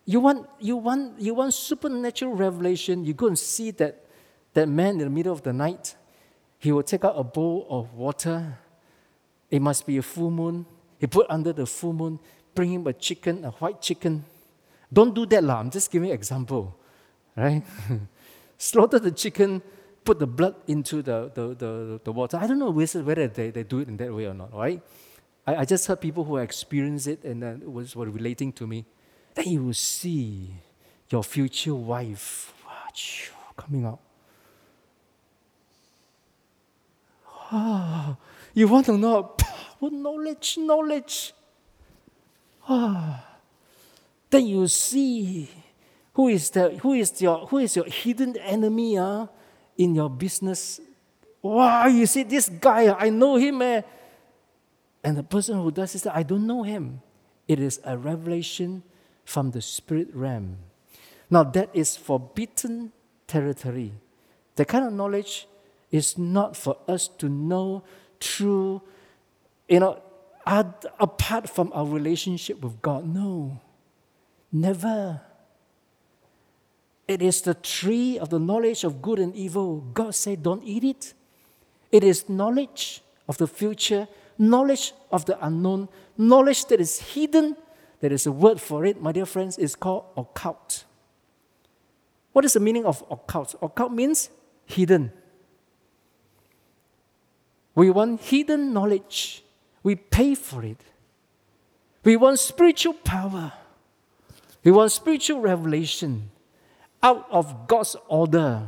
[0.06, 3.06] you, want, you, want, you want supernatural revelation.
[3.06, 4.04] You go and see that,
[4.56, 5.96] that man in the middle of the night
[6.58, 8.58] he will take out a bowl of water.
[9.56, 10.66] It must be a full moon.
[11.00, 12.20] He put under the full moon,
[12.54, 14.26] bring him a chicken, a white chicken.
[14.92, 15.62] Don't do that, lah.
[15.62, 16.76] I'm just giving an example,
[17.38, 17.64] right?
[18.58, 19.62] Slaughter the chicken,
[20.04, 22.38] put the blood into the, the, the, the water.
[22.38, 24.82] I don't know whether they, they do it in that way or not, right?
[25.48, 28.86] I, I just heard people who experienced it and then was, were relating to me.
[29.36, 30.50] Then you will see
[31.10, 32.52] your future wife
[33.56, 34.00] coming out
[37.52, 38.18] Ah,
[38.54, 39.22] you want to know
[39.90, 41.34] knowledge, knowledge.
[42.68, 43.24] Ah,
[44.30, 45.50] then you see
[46.14, 49.28] who is the who is your who is your hidden enemy uh,
[49.78, 50.82] in your business.
[51.42, 53.62] Wow, you see this guy, I know him.
[53.62, 53.82] Eh?
[55.04, 57.02] And the person who does this, I don't know him.
[57.48, 58.82] It is a revelation
[59.24, 60.58] from the spirit realm.
[61.30, 62.92] Now that is forbidden
[63.28, 63.94] territory.
[64.56, 65.48] The kind of knowledge
[65.92, 67.84] is not for us to know
[68.20, 68.82] through,
[69.68, 70.02] you know,
[70.46, 73.06] apart from our relationship with God.
[73.08, 73.60] No,
[74.52, 75.22] never.
[77.08, 79.82] It is the tree of the knowledge of good and evil.
[79.94, 81.14] God said, don't eat it.
[81.92, 87.56] It is knowledge of the future, knowledge of the unknown, knowledge that is hidden.
[88.00, 90.84] There is a word for it, my dear friends, it's called occult.
[92.34, 93.56] What is the meaning of occult?
[93.62, 94.30] Occult means
[94.66, 95.12] hidden.
[97.76, 99.44] We want hidden knowledge.
[99.86, 100.82] We pay for it.
[102.04, 103.54] We want spiritual power.
[104.64, 106.32] We want spiritual revelation
[107.04, 108.68] out of God's order,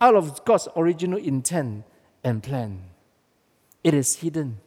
[0.00, 1.84] out of God's original intent
[2.24, 2.82] and plan.
[3.84, 4.58] It is hidden.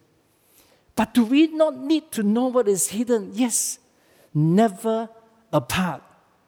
[0.95, 3.31] But do we not need to know what is hidden?
[3.33, 3.79] Yes.
[4.33, 5.09] Never
[5.51, 6.01] apart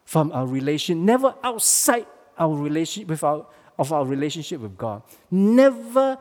[0.06, 2.06] from our relation, never outside
[2.38, 3.46] our relationship with our,
[3.78, 5.02] of our relationship with God.
[5.30, 6.16] Never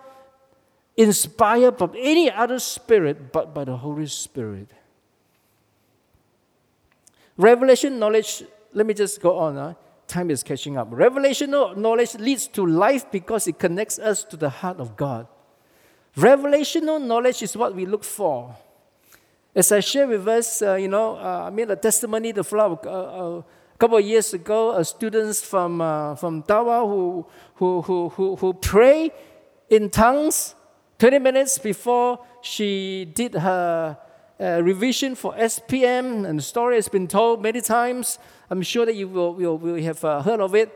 [0.98, 4.70] inspired by any other spirit but by the Holy Spirit.
[7.38, 9.56] Revelation knowledge, let me just go on.
[9.56, 9.74] Huh?
[10.08, 10.92] Time is catching up.
[10.92, 15.28] Revelational knowledge leads to life because it connects us to the heart of God.
[16.18, 18.56] Revelational knowledge is what we look for.
[19.56, 22.78] As I share with us, uh, you know, uh, I made a testimony the flower
[22.86, 27.26] uh, uh, a couple of years ago, uh, students from, uh, from Tawau who,
[27.56, 29.12] who, who, who, who pray
[29.70, 30.56] in tongues
[31.02, 33.98] 20 minutes before she did her
[34.40, 38.20] uh, revision for SPM, and the story has been told many times.
[38.52, 40.70] I'm sure that you will, will, will have uh, heard of it.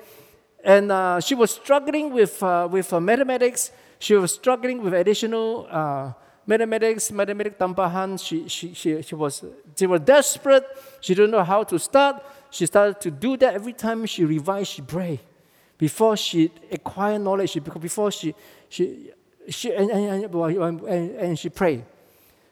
[0.64, 3.70] And uh, she was struggling with, uh, with mathematics.
[4.00, 6.14] She was struggling with additional uh,
[6.48, 8.20] mathematics, mathematics tambahan.
[8.20, 9.46] She, she, she, she was,
[9.78, 10.66] she was desperate.
[11.02, 12.24] She didn't know how to start.
[12.50, 15.20] She started to do that every time she revised, she prayed.
[15.78, 18.34] Before she acquired knowledge, before she,
[18.70, 19.12] she,
[19.50, 20.82] she and, and, and,
[21.16, 21.84] and, she prayed.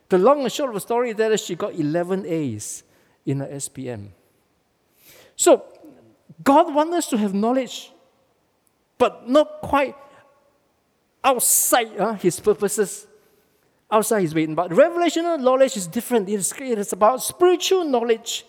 [0.10, 2.84] The long and short of the story is that she got 11 A's
[3.26, 4.10] in her SPM.
[5.36, 5.64] So,
[6.44, 7.92] God wants us to have knowledge,
[8.98, 9.96] but not quite
[11.24, 13.08] outside uh, His purposes,
[13.90, 14.46] outside His way.
[14.46, 16.30] But revelational knowledge is different.
[16.30, 18.46] It is, it is about spiritual knowledge.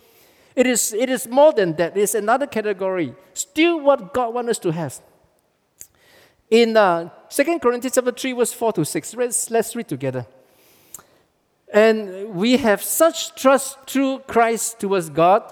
[0.54, 1.96] It is, it is more than that.
[1.96, 3.14] It is another category.
[3.32, 5.00] Still, what God wants us to have.
[6.50, 10.24] In uh, 2 Corinthians chapter 3, verse 4 to 6, let's, let's read together.
[11.72, 15.42] And we have such trust through Christ towards God,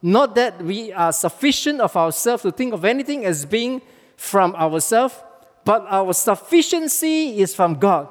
[0.00, 3.82] not that we are sufficient of ourselves to think of anything as being
[4.16, 5.16] from ourselves,
[5.64, 8.06] but our sufficiency is from God,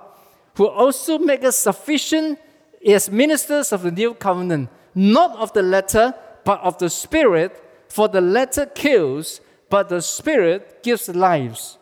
[0.56, 2.38] who also makes us sufficient
[2.86, 7.64] as ministers of the new covenant, not of the letter, but of the Spirit.
[7.88, 11.78] For the letter kills, but the Spirit gives lives.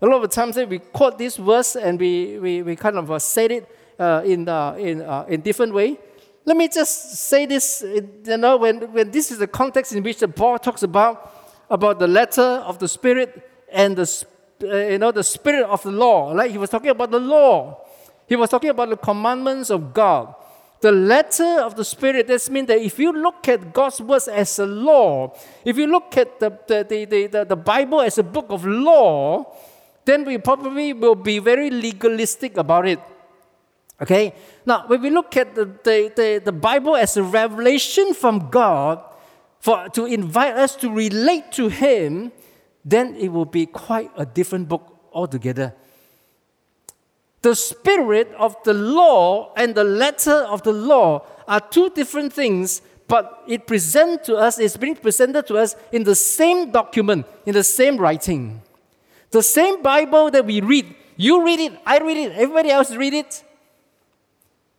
[0.00, 3.18] A lot of times we quote this verse and we, we, we kind of uh,
[3.18, 5.98] say it uh, in, uh, in, uh, in different way.
[6.44, 10.18] Let me just say this, you know, when, when this is the context in which
[10.18, 11.32] the Paul talks about,
[11.70, 14.26] about the letter of the Spirit and the,
[14.64, 16.32] uh, you know, the Spirit of the law.
[16.32, 17.80] Like he was talking about the law.
[18.26, 20.34] He was talking about the commandments of God.
[20.80, 24.58] The letter of the Spirit, this means that if you look at God's words as
[24.58, 28.46] a law, if you look at the, the, the, the, the Bible as a book
[28.50, 29.46] of law,
[30.04, 33.00] then we probably will be very legalistic about it.
[34.00, 34.34] Okay?
[34.66, 39.02] Now, when we look at the, the, the, the Bible as a revelation from God
[39.60, 42.32] for, to invite us to relate to Him,
[42.84, 45.74] then it will be quite a different book altogether.
[47.40, 52.82] The spirit of the law and the letter of the law are two different things,
[53.06, 57.52] but it presents to us, it's being presented to us in the same document, in
[57.52, 58.62] the same writing.
[59.34, 63.14] The same Bible that we read, you read it, I read it, everybody else read
[63.14, 63.42] it,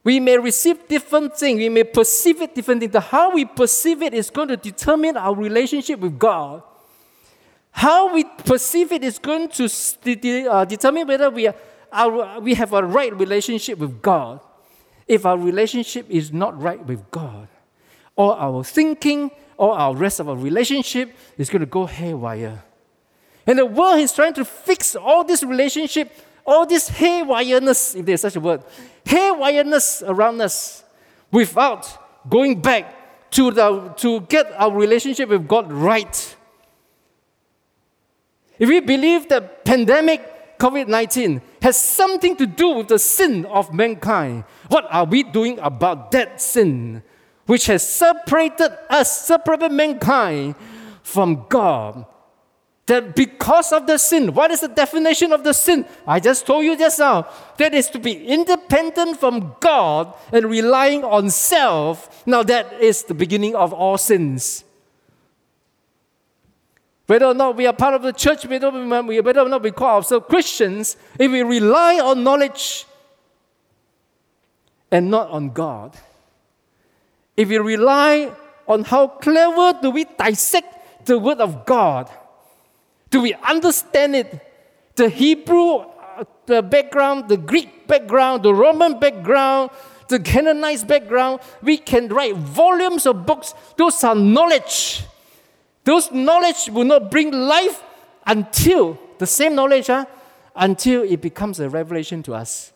[0.01, 2.87] we may receive different things, we may perceive it differently.
[2.87, 6.63] The how we perceive it is going to determine our relationship with God.
[7.71, 9.65] How we perceive it is going to
[10.49, 11.55] uh, determine whether we, are,
[11.91, 14.39] our, we have a right relationship with God.
[15.05, 17.49] If our relationship is not right with God,
[18.15, 22.63] or our thinking, or our rest of our relationship is going to go haywire.
[23.47, 26.11] And the world is trying to fix all this relationship
[26.45, 28.63] all this haywireness, if there's such a word,
[29.05, 30.83] haywireness around us
[31.31, 36.35] without going back to, the, to get our relationship with God right.
[38.59, 43.73] If we believe that pandemic COVID 19 has something to do with the sin of
[43.73, 47.03] mankind, what are we doing about that sin
[47.45, 50.55] which has separated us, separated mankind
[51.03, 52.05] from God
[52.87, 55.85] that because of the sin, what is the definition of the sin?
[56.05, 57.27] I just told you just now.
[57.57, 62.23] That is to be independent from God and relying on self.
[62.27, 64.63] Now, that is the beginning of all sins.
[67.07, 70.25] Whether or not we are part of the church, whether, or not we call ourselves
[70.29, 72.85] Christians, if we rely on knowledge
[74.91, 75.95] and not on God,
[77.35, 78.31] if we rely
[78.67, 82.09] on how clever do we dissect the Word of God,
[83.09, 84.41] do we understand it?
[84.95, 89.69] The Hebrew uh, the background, the Greek background, the Roman background,
[90.07, 93.53] the Canaanite background, we can write volumes of books.
[93.75, 95.03] Those are knowledge.
[95.83, 97.83] Those knowledge will not bring life
[98.25, 100.05] until the same knowledge, huh,
[100.55, 102.71] until it becomes a revelation to us.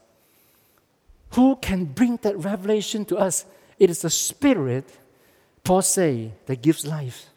[1.32, 3.46] Who can bring that revelation to us?
[3.78, 4.86] It is the Spirit,
[5.64, 7.28] Paul say, that gives life.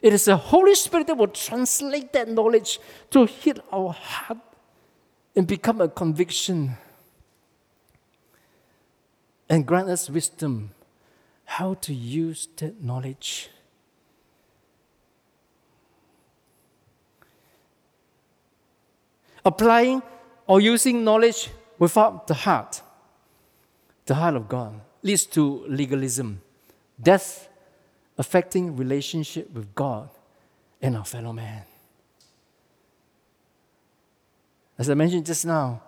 [0.00, 2.78] It is the Holy Spirit that will translate that knowledge
[3.10, 4.38] to hit our heart
[5.34, 6.76] and become a conviction
[9.48, 10.70] and grant us wisdom
[11.44, 13.48] how to use that knowledge.
[19.44, 20.02] Applying
[20.46, 22.82] or using knowledge without the heart,
[24.06, 26.40] the heart of God, leads to legalism,
[27.00, 27.47] death,
[28.18, 30.10] affecting relationship with God
[30.82, 31.62] and our fellow man.
[34.76, 35.82] As I mentioned just now,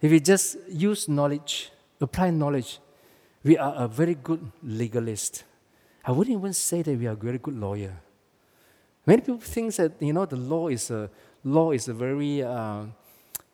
[0.00, 1.70] if we just use knowledge,
[2.00, 2.78] apply knowledge,
[3.42, 5.44] we are a very good legalist.
[6.04, 7.96] I wouldn't even say that we are a very good lawyer.
[9.06, 11.10] Many people think that you know the law is a
[11.42, 12.84] law is a very uh,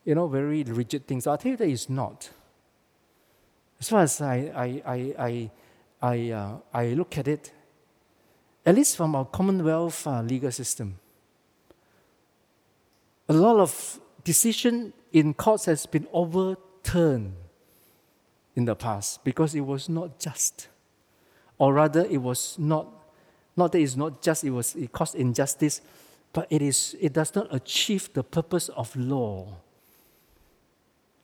[0.03, 1.21] you know very rigid thing.
[1.21, 2.29] So I tell you that it's not.
[3.79, 5.51] As far as I I I I
[6.01, 7.51] I, uh, I look at it,
[8.65, 10.97] at least from our Commonwealth uh, legal system,
[13.29, 17.33] a lot of decision in courts has been overturned
[18.55, 20.67] in the past because it was not just,
[21.57, 22.87] or rather, it was not.
[23.57, 25.79] Not that it's not just; it was it caused injustice,
[26.33, 29.47] but it is it does not achieve the purpose of law.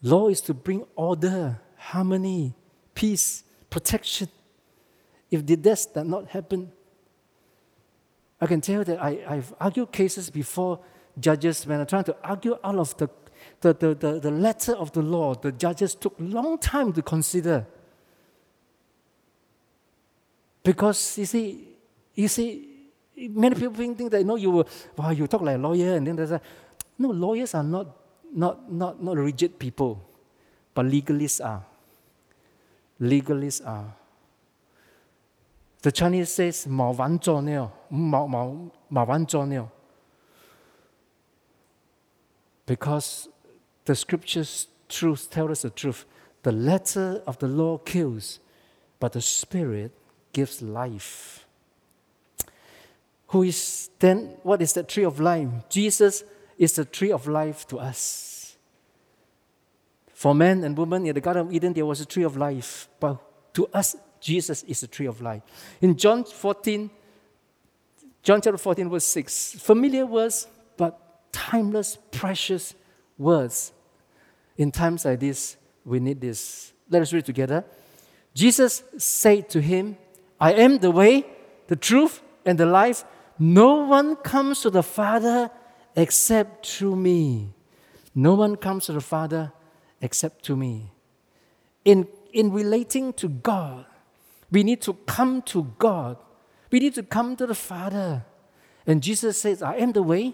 [0.02, 2.54] Law is to bring order, harmony,
[2.96, 4.30] peace, protection.
[5.30, 6.72] If this does not happen,
[8.42, 10.80] I can tell that I, I've argued cases before
[11.20, 13.08] judges when I'm trying to argue out of the,
[13.62, 15.36] the, the, the, the letter of the law.
[15.36, 17.68] The judges took long time to consider.
[20.64, 21.68] Because you see,
[22.16, 22.68] you see,
[23.16, 24.68] many people think that you know you will,
[24.98, 26.42] wow, you talk like a lawyer, and then there's a
[26.98, 27.88] no, lawyers are not
[28.34, 30.00] not not not rigid people,
[30.74, 31.64] but legalists are.
[33.02, 33.94] Legalists are.
[35.83, 37.61] The Chinese says 冇玩作孽，
[37.91, 39.66] 冇冇冇玩作孽。
[42.66, 43.29] because
[43.85, 46.05] the scriptures truth tell us the truth.
[46.43, 48.41] The letter of the law kills,
[49.01, 49.93] but the spirit
[50.33, 51.47] gives life.
[53.29, 55.49] Who is then what is the tree of life?
[55.68, 56.24] Jesus
[56.59, 58.57] is the tree of life to us.
[60.12, 62.89] For man and woman in the Garden of Eden, there was a tree of life,
[62.99, 63.18] but
[63.55, 65.41] to us, Jesus is the tree of life.
[65.82, 66.89] In John 14,
[68.24, 70.47] John chapter 14, verse 6, familiar words,
[70.78, 72.76] but timeless, precious
[73.17, 73.74] words.
[74.57, 76.72] In times like this, we need this.
[76.89, 77.65] Let us read together.
[78.34, 79.97] Jesus said to him,
[80.39, 81.26] I am the way,
[81.67, 83.03] the truth, and the life.
[83.39, 85.49] No one comes to the Father
[85.95, 87.53] except through me.
[88.13, 89.51] No one comes to the Father
[89.99, 90.91] except to me.
[91.86, 93.86] In, in relating to God,
[94.52, 96.18] we need to come to God.
[96.72, 98.26] We need to come to the Father.
[98.86, 100.34] And Jesus says, I am the way,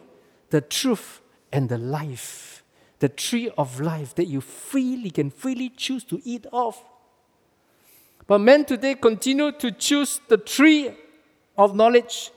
[0.49, 2.63] the truth and the life,
[2.99, 6.81] the tree of life that you freely can freely choose to eat of.
[8.25, 10.91] But men today continue to choose the tree
[11.57, 12.31] of knowledge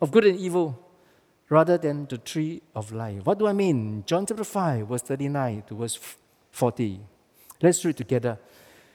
[0.00, 0.82] of good and evil
[1.48, 3.24] rather than the tree of life.
[3.24, 4.02] What do I mean?
[4.06, 5.98] John chapter 5, verse 39 to verse
[6.50, 7.00] 40.
[7.62, 8.38] Let's read together.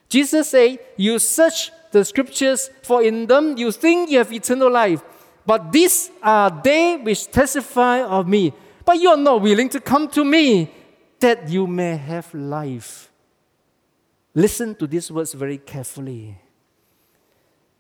[0.10, 5.04] Jesus said, You search the scriptures, for in them you think you have eternal life
[5.46, 8.54] but these are they which testify of me.
[8.86, 10.72] But you are not willing to come to me
[11.20, 13.12] that you may have life.
[14.34, 16.38] Listen to these words very carefully.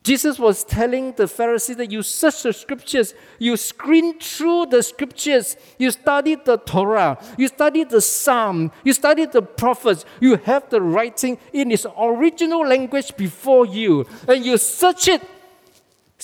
[0.04, 5.56] Jesus was telling the Pharisees that you search the scriptures, you screen through the scriptures,
[5.78, 10.82] you study the Torah, you study the Psalm, you study the prophets, you have the
[10.82, 15.22] writing in its original language before you, and you search it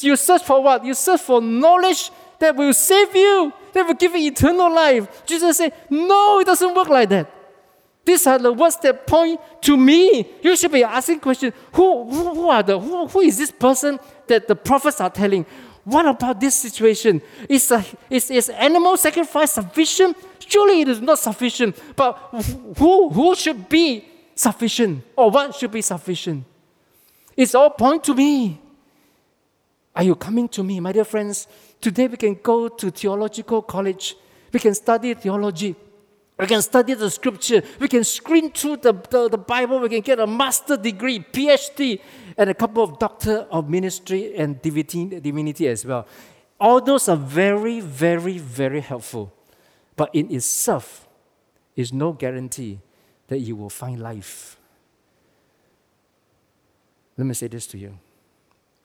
[0.03, 0.85] you search for what?
[0.85, 5.25] You search for knowledge that will save you, that will give you eternal life.
[5.25, 7.33] Jesus said, No, it doesn't work like that.
[8.07, 10.25] These are the words that point to me.
[10.41, 11.53] You should be asking questions.
[11.73, 15.45] Who, who, who are the who, who is this person that the prophets are telling?
[15.83, 17.21] What about this situation?
[17.49, 20.15] Is, a, is, is animal sacrifice sufficient?
[20.39, 21.77] Surely it is not sufficient.
[21.97, 22.13] But
[22.77, 24.05] who, who should be
[24.35, 25.03] sufficient?
[25.17, 26.45] Or what should be sufficient?
[27.35, 28.57] It's all point to me.
[29.93, 31.45] Are you coming to me, my dear friends?
[31.81, 34.15] Today we can go to theological college.
[34.53, 35.75] We can study theology.
[36.39, 37.63] We can study the scripture.
[37.79, 39.79] We can screen through the, the, the, Bible.
[39.79, 41.99] We can get a master degree, PhD,
[42.37, 46.07] and a couple of doctor of ministry and divinity, divinity as well.
[46.59, 49.33] All those are very, very, very helpful.
[49.95, 51.07] But in itself
[51.75, 52.79] is no guarantee
[53.27, 54.57] that you will find life.
[57.17, 57.97] Let me say this to you.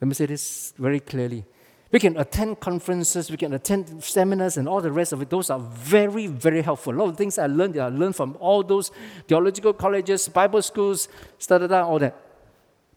[0.01, 1.45] Let me say this very clearly.
[1.93, 5.29] We can attend conferences, we can attend seminars, and all the rest of it.
[5.29, 6.91] Those are very, very helpful.
[6.91, 8.89] A lot of things I learned, I learned from all those
[9.27, 11.07] theological colleges, Bible schools,
[11.45, 12.19] da da da, all that.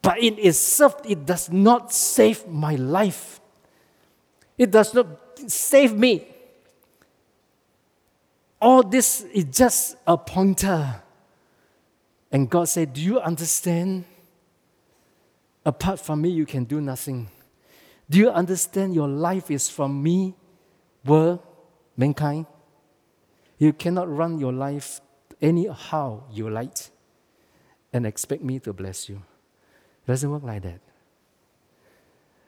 [0.01, 3.39] But in itself, it does not save my life.
[4.57, 5.05] It does not
[5.45, 6.27] save me.
[8.59, 11.03] All this is just a pointer.
[12.31, 14.05] And God said, Do you understand?
[15.63, 17.29] Apart from me, you can do nothing.
[18.09, 20.35] Do you understand your life is from me,
[21.05, 21.39] world,
[21.97, 22.45] mankind?
[23.57, 25.01] You cannot run your life
[25.41, 26.77] anyhow you like
[27.91, 29.15] and expect me to bless you.
[29.15, 30.79] It doesn't work like that.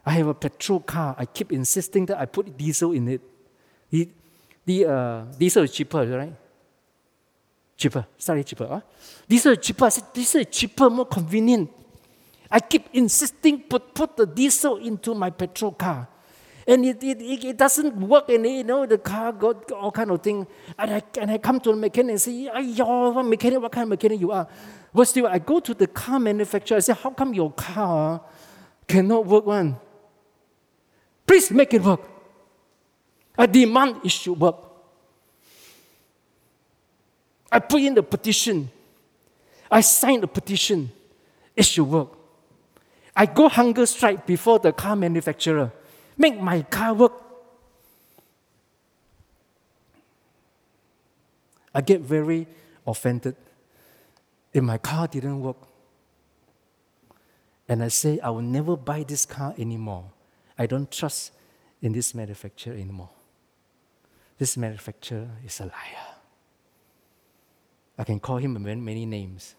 [0.06, 1.16] I have a petrol car.
[1.18, 3.22] I keep insisting that I put diesel in it.
[3.90, 4.10] The,
[4.66, 6.34] the uh, diesel is cheaper, right?
[7.76, 8.68] Cheaper, sorry, cheaper.
[8.68, 8.82] Huh?
[9.28, 9.86] Diesel is cheaper.
[9.86, 11.70] I said, diesel is cheaper, more convenient.
[12.52, 16.08] I keep insisting put, put the diesel into my petrol car.
[16.68, 20.22] And it, it, it, doesn't work, and you know, the car got all kind of
[20.22, 20.46] thing.
[20.78, 23.84] And I, and I come to the mechanic and say, Ayo, what mechanic, what kind
[23.84, 24.48] of mechanic you are?
[24.94, 28.22] But still, I go to the car manufacturer, I say, how come your car
[28.88, 29.78] cannot work one?
[31.26, 32.02] Please make it work.
[33.38, 34.58] I demand it should work.
[37.52, 38.70] I put in the petition.
[39.72, 40.92] I sign the petition.
[41.56, 42.19] It should work.
[43.20, 45.74] I go hunger strike before the car manufacturer.
[46.18, 47.12] Make my car work.
[51.76, 52.48] I get very
[52.88, 53.36] offended
[54.54, 55.58] if my car didn't work.
[57.68, 60.06] And I say, I will never buy this car anymore.
[60.58, 61.34] I don't trust
[61.82, 63.10] in this manufacturer anymore.
[64.38, 66.08] This manufacturer is a liar.
[67.98, 69.56] I can call him many, many names.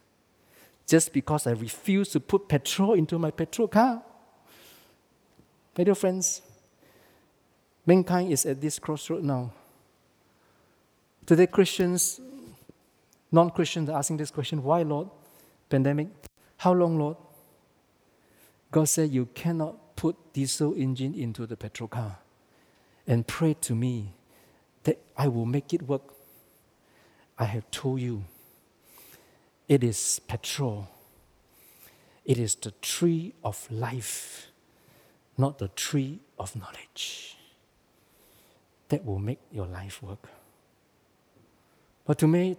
[0.87, 4.03] Just because I refuse to put petrol into my petrol car.
[5.79, 6.43] My dear friends,
[7.87, 9.53] mankind is at this crossroad now.
[11.27, 12.21] Today, Christians,
[13.31, 15.09] non Christians are asking this question why, Lord?
[15.69, 16.09] Pandemic.
[16.57, 17.17] How long, Lord?
[18.71, 22.19] God said, You cannot put diesel engine into the petrol car
[23.07, 24.15] and pray to me
[24.85, 26.03] that I will make it work.
[27.39, 28.25] I have told you
[29.71, 30.89] it is petrol,
[32.25, 34.49] it is the tree of life,
[35.39, 37.37] not the tree of knowledge,
[38.89, 40.29] that will make your life work.
[42.05, 42.57] But to me,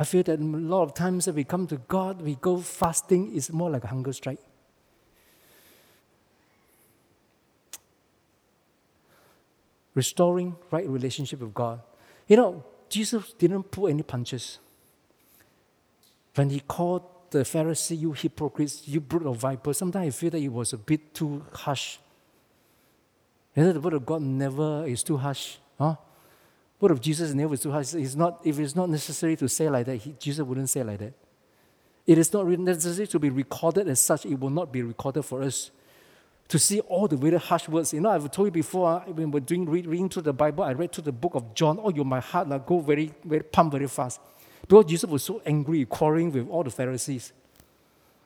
[0.00, 3.32] I feel that a lot of times that we come to God, we go fasting,
[3.32, 4.40] is more like a hunger strike.
[9.94, 11.80] restoring right relationship with God.
[12.28, 14.58] You know, Jesus didn't pull any punches.
[16.36, 20.40] When he called the Pharisee, you hypocrites, you brood of vipers, sometimes I feel that
[20.40, 21.98] it was a bit too harsh.
[23.56, 25.56] Know, the word of God never is too harsh.
[25.78, 25.96] Huh?
[26.78, 27.94] Word of Jesus never is too harsh.
[27.94, 30.98] It's not, if it's not necessary to say like that, he, Jesus wouldn't say like
[30.98, 31.14] that.
[32.06, 34.26] It is not necessary to be recorded as such.
[34.26, 35.70] It will not be recorded for us
[36.48, 37.94] to see all the very harsh words.
[37.94, 40.72] You know, I've told you before, uh, when we're doing, reading through the Bible, I
[40.72, 41.80] read through the book of John.
[41.82, 44.20] Oh, you, my heart like, go very, very pump very fast.
[44.68, 47.32] Because Jesus was so angry, quarreling with all the Pharisees,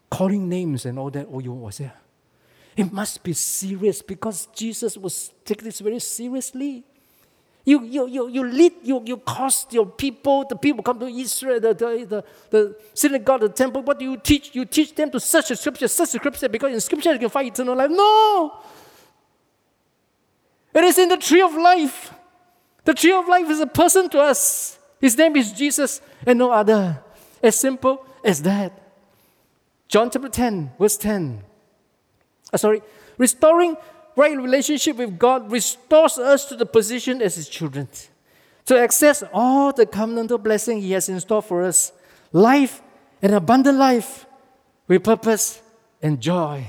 [0.08, 1.26] calling names and all that.
[1.30, 1.92] Oh, you was there.
[2.76, 6.84] It must be serious because Jesus was taking this very seriously.
[7.64, 11.60] You, you, you, you lead, you, you cost your people, the people come to Israel,
[11.60, 13.82] the, the, the, the synagogue, the temple.
[13.82, 14.54] What do you teach?
[14.54, 17.28] You teach them to search the scripture, search the scripture, because in scripture you can
[17.28, 17.90] find eternal life.
[17.90, 18.60] No!
[20.72, 22.14] It is in the tree of life.
[22.84, 24.78] The tree of life is a person to us.
[24.98, 27.02] His name is Jesus and no other.
[27.42, 28.72] As simple as that.
[29.88, 31.42] John chapter 10, verse 10.
[32.52, 32.82] Uh, sorry,
[33.18, 33.76] restoring
[34.16, 37.88] right relationship with God restores us to the position as His children,
[38.66, 41.92] to access all the covenantal blessing He has in store for us
[42.32, 42.82] life,
[43.22, 44.26] an abundant life
[44.86, 45.62] with purpose
[46.02, 46.66] and joy.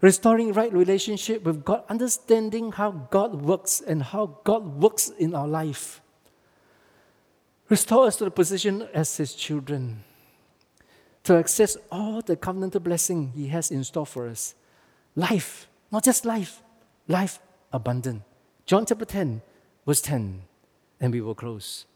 [0.00, 5.46] Restoring right relationship with God, understanding how God works and how God works in our
[5.46, 6.00] life.
[7.70, 10.02] Restore us to the position as His children,
[11.22, 14.54] to access all the covenantal blessing He has in store for us
[15.14, 16.62] life, not just life,
[17.06, 17.38] life
[17.72, 18.22] abundant.
[18.66, 19.40] John chapter 10,
[19.86, 20.42] verse 10.
[21.00, 21.86] And we will close.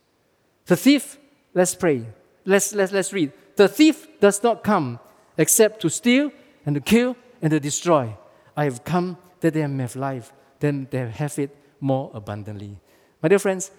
[0.66, 1.18] The thief,
[1.54, 2.06] let's pray.
[2.44, 3.32] Let's, let's, let's read.
[3.56, 4.98] The thief does not come
[5.36, 6.30] except to steal
[6.64, 8.16] and to kill and to destroy.
[8.56, 12.78] I have come that they may have life, then they have it more abundantly.
[13.22, 13.70] My dear friends,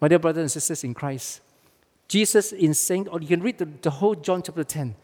[0.00, 1.40] my dear brothers and sisters in Christ,
[2.08, 4.94] Jesus in saying, or you can read the, the whole John chapter 10.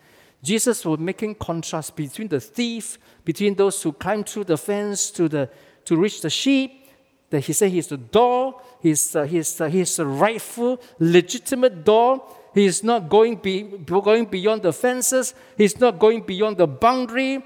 [0.43, 5.29] Jesus was making contrast between the thief, between those who climb through the fence to,
[5.29, 5.49] the,
[5.85, 6.83] to reach the sheep.
[7.31, 12.23] That he said he's the door, he's, uh, he's, uh, he's a rightful, legitimate door.
[12.55, 17.45] He's not going, be, going beyond the fences, he's not going beyond the boundary.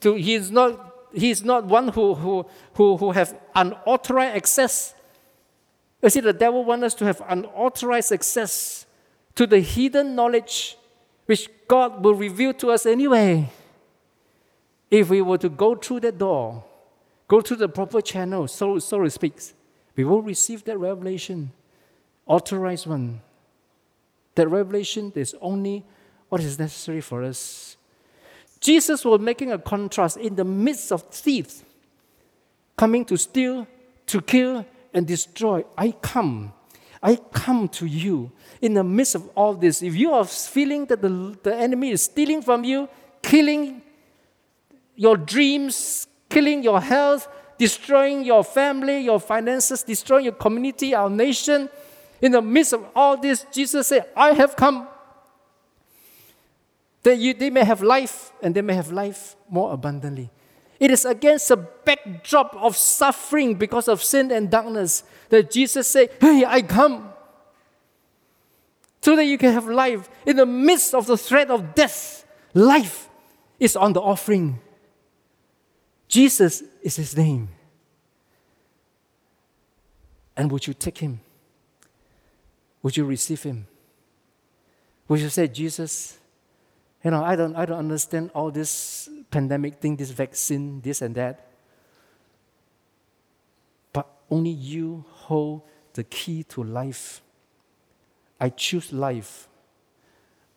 [0.00, 4.94] To, he's, not, he's not one who, who, who, who have unauthorized access.
[6.02, 8.86] You see, the devil wants us to have unauthorized access
[9.36, 10.76] to the hidden knowledge
[11.26, 13.48] which God will reveal to us anyway.
[14.90, 16.64] If we were to go through that door,
[17.28, 19.40] go through the proper channel, so, so to speak,
[19.96, 21.52] we will receive that revelation,
[22.26, 23.20] authorized one.
[24.34, 25.84] That revelation is only
[26.28, 27.76] what is necessary for us.
[28.60, 31.64] Jesus was making a contrast in the midst of thieves
[32.76, 33.66] coming to steal,
[34.06, 35.64] to kill, and destroy.
[35.76, 36.52] I come.
[37.02, 38.30] I come to you
[38.60, 39.82] in the midst of all this.
[39.82, 42.88] If you are feeling that the, the enemy is stealing from you,
[43.22, 43.82] killing
[44.94, 47.28] your dreams, killing your health,
[47.58, 51.68] destroying your family, your finances, destroying your community, our nation,
[52.20, 54.86] in the midst of all this, Jesus said, I have come
[57.02, 60.30] that you, they may have life and they may have life more abundantly.
[60.82, 66.10] It is against a backdrop of suffering because of sin and darkness that Jesus said,
[66.20, 67.12] Hey, I come
[69.00, 70.10] so that you can have life.
[70.26, 73.08] In the midst of the threat of death, life
[73.60, 74.58] is on the offering.
[76.08, 77.48] Jesus is his name.
[80.36, 81.20] And would you take him?
[82.82, 83.68] Would you receive him?
[85.06, 86.18] Would you say, Jesus,
[87.04, 91.14] you know, I don't, I don't understand all this pandemic thing, this vaccine, this and
[91.16, 91.48] that.
[93.92, 95.62] But only you hold
[95.94, 97.22] the key to life.
[98.38, 99.48] I choose life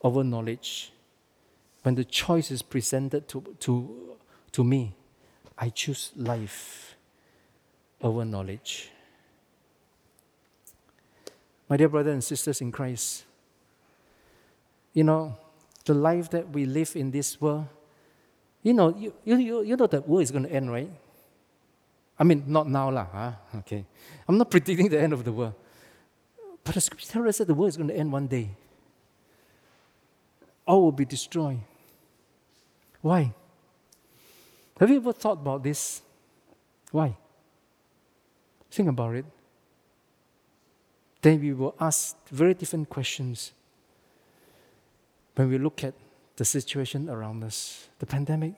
[0.01, 0.91] over knowledge.
[1.81, 4.17] When the choice is presented to, to,
[4.51, 4.93] to me,
[5.57, 6.95] I choose life
[8.01, 8.89] over knowledge.
[11.69, 13.23] My dear brothers and sisters in Christ,
[14.93, 15.37] you know,
[15.85, 17.67] the life that we live in this world,
[18.65, 20.89] you know, you, you, you know the world is going to end, right?
[22.17, 23.31] I mean, not now, lah, huh?
[23.59, 23.85] okay.
[24.27, 25.53] I'm not predicting the end of the world.
[26.63, 28.49] But the scripture tells us that the world is going to end one day.
[30.65, 31.59] All will be destroyed.
[33.03, 33.35] Why?
[34.79, 36.01] Have you ever thought about this?
[36.91, 37.15] Why?
[38.71, 39.25] Think about it.
[41.21, 43.51] Then we will ask very different questions
[45.35, 45.93] when we look at
[46.35, 48.53] the situation around us, the pandemic,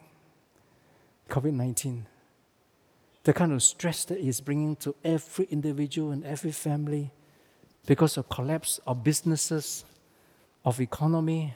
[1.29, 2.05] COVID 19,
[3.23, 7.11] the kind of stress that is bringing to every individual and every family
[7.85, 9.85] because of collapse of businesses,
[10.65, 11.53] of economy,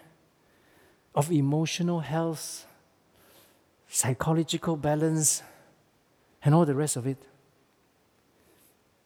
[1.13, 2.65] of emotional health,
[3.89, 5.43] psychological balance,
[6.43, 7.17] and all the rest of it,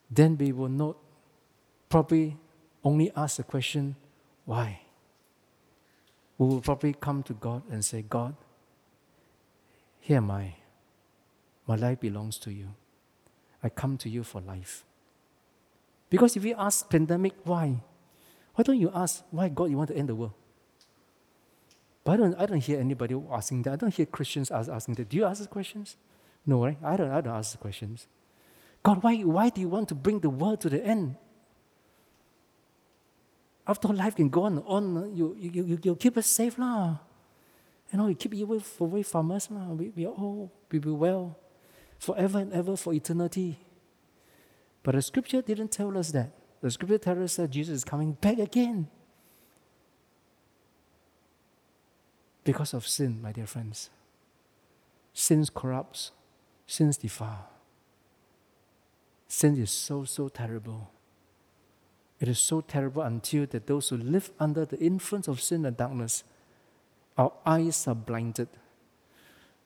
[0.10, 0.96] then we will not
[1.90, 2.38] probably
[2.84, 3.96] only ask the question,
[4.46, 4.85] why?
[6.38, 8.36] We will probably come to God and say, God,
[10.00, 10.56] here am I.
[11.68, 12.74] My life belongs to you.
[13.64, 14.86] I come to you for life.
[16.10, 17.82] Because if you ask pandemic, why?
[18.54, 20.34] Why don't you ask, why God you want to end the world?
[22.04, 23.74] But I don't, I don't hear anybody asking that.
[23.74, 25.10] I don't hear Christians asking that.
[25.10, 25.98] Do you ask the questions?
[26.46, 26.78] No, right?
[26.84, 28.08] I don't, I don't ask the questions.
[28.84, 31.16] God, why, why do you want to bring the world to the end?
[33.68, 36.98] After life can go on on, you, you, you, you keep us safe lah.
[37.92, 39.70] You know, you keep you away, from us lah.
[39.70, 41.38] We, we all we be well
[41.98, 43.58] forever and ever for eternity.
[44.84, 46.32] But the scripture didn't tell us that.
[46.62, 48.88] The scripture tells us that Jesus is coming back again.
[52.44, 53.90] Because of sin, my dear friends.
[55.14, 56.12] Sin corrupts,
[56.68, 57.50] sin defile.
[59.28, 60.92] Sin is so, so terrible.
[62.20, 65.76] It is so terrible until that those who live under the influence of sin and
[65.76, 66.24] darkness,
[67.18, 68.48] our eyes are blinded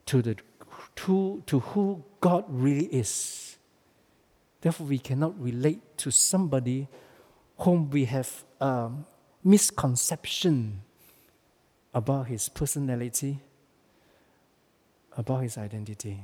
[0.08, 0.36] to, the,
[0.96, 3.58] to, to who God really is.
[4.62, 6.88] Therefore, we cannot relate to somebody
[7.60, 8.90] whom we have a
[9.44, 10.82] misconception
[11.94, 13.40] about his personality,
[15.16, 16.20] about his identity.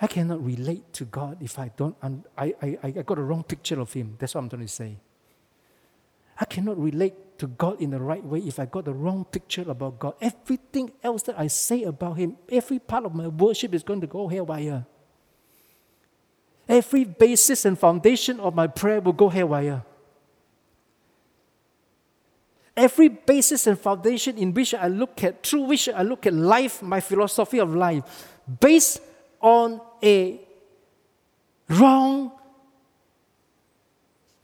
[0.00, 1.94] I cannot relate to God if I don't,
[2.36, 4.16] I, I, I got a wrong picture of Him.
[4.18, 4.96] That's what I'm trying to say.
[6.38, 9.64] I cannot relate to God in the right way if I got the wrong picture
[9.68, 10.14] about God.
[10.22, 14.06] Everything else that I say about Him, every part of my worship is going to
[14.06, 14.86] go haywire.
[16.66, 19.82] Every basis and foundation of my prayer will go haywire.
[22.74, 26.80] Every basis and foundation in which I look at, through which I look at life,
[26.80, 29.02] my philosophy of life, based
[29.42, 30.40] on a
[31.68, 32.32] wrong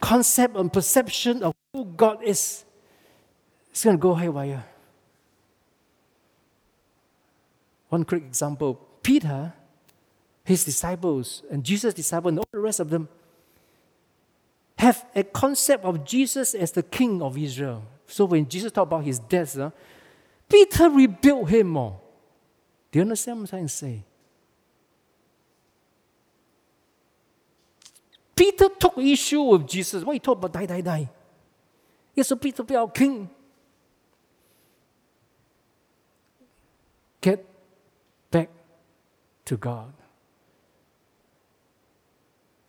[0.00, 2.64] concept and perception of who God is,
[3.70, 4.64] it's going to go haywire.
[7.88, 9.52] One quick example Peter,
[10.44, 13.08] his disciples, and Jesus' disciples, and all the rest of them
[14.78, 17.82] have a concept of Jesus as the king of Israel.
[18.06, 19.58] So when Jesus talked about his death,
[20.48, 21.98] Peter rebuilt him more.
[22.90, 24.04] Do you understand what I'm trying to say?
[28.36, 30.04] Peter took issue with Jesus.
[30.04, 31.10] What he talked about die, die, die.
[32.14, 33.28] Yes, so Peter be our king.
[37.20, 37.44] Get
[38.30, 38.50] back
[39.46, 39.92] to God.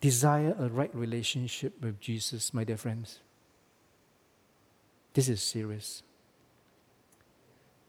[0.00, 3.20] desire a right relationship with Jesus, my dear friends.
[5.14, 6.02] This is serious.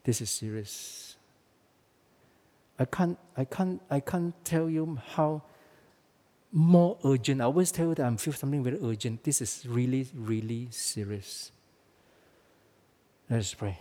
[0.03, 1.15] This is serious.
[2.79, 5.43] I can't, I can't, I can't tell you how
[6.51, 7.41] more urgent.
[7.41, 9.23] I always tell you that I feel something very urgent.
[9.23, 11.51] This is really, really serious.
[13.29, 13.77] Let us pray.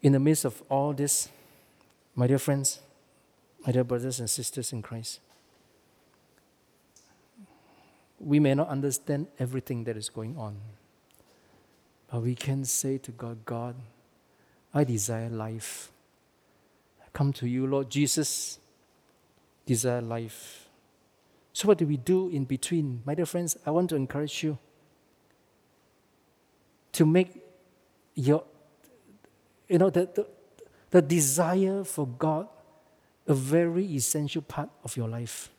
[0.00, 1.28] In the midst of all this,
[2.14, 2.80] my dear friends,
[3.64, 5.20] my dear brothers and sisters in Christ,
[8.18, 10.56] we may not understand everything that is going on,
[12.10, 13.76] but we can say to God, God,
[14.72, 15.90] I desire life.
[17.12, 18.58] Come to you, Lord Jesus,
[19.66, 20.68] desire life.
[21.52, 23.02] So, what do we do in between?
[23.04, 24.58] My dear friends, I want to encourage you
[26.92, 27.42] to make
[28.14, 28.44] your,
[29.68, 30.26] you know, the, the,
[30.90, 32.48] the desire for God
[33.26, 35.50] a very essential part of your life.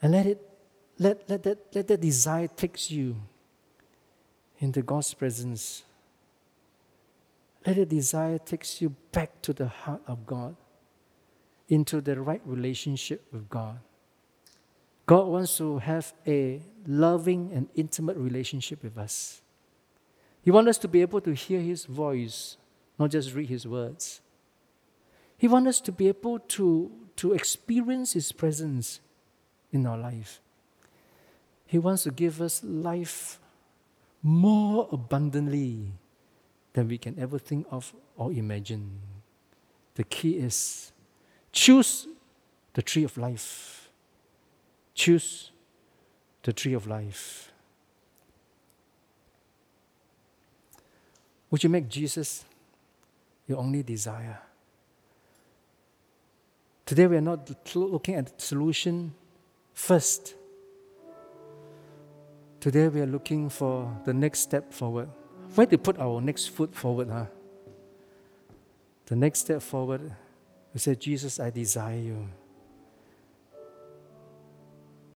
[0.00, 0.48] And let it,
[0.98, 3.16] let, let, that, let that desire takes you
[4.58, 5.84] into God's presence
[7.66, 10.56] let the desire takes you back to the heart of God,
[11.68, 13.78] into the right relationship with God.
[15.06, 19.42] God wants to have a loving and intimate relationship with us.
[20.42, 22.56] He wants us to be able to hear His voice,
[22.98, 24.20] not just read His words.
[25.38, 29.00] He wants us to be able to, to experience His presence
[29.72, 30.40] in our life.
[31.66, 33.38] He wants to give us life
[34.22, 35.92] more abundantly
[36.72, 38.98] than we can ever think of or imagine.
[39.94, 40.92] The key is
[41.52, 42.06] choose
[42.74, 43.90] the tree of life.
[44.94, 45.50] Choose
[46.42, 47.52] the tree of life.
[51.50, 52.44] Would you make Jesus
[53.46, 54.38] your only desire?
[56.86, 59.14] Today we are not looking at the solution
[59.74, 60.34] first.
[62.60, 65.08] Today we are looking for the next step forward
[65.54, 67.26] where to put our next foot forward, huh?
[69.06, 70.14] The next step forward,
[70.72, 72.28] we say, Jesus, I desire you.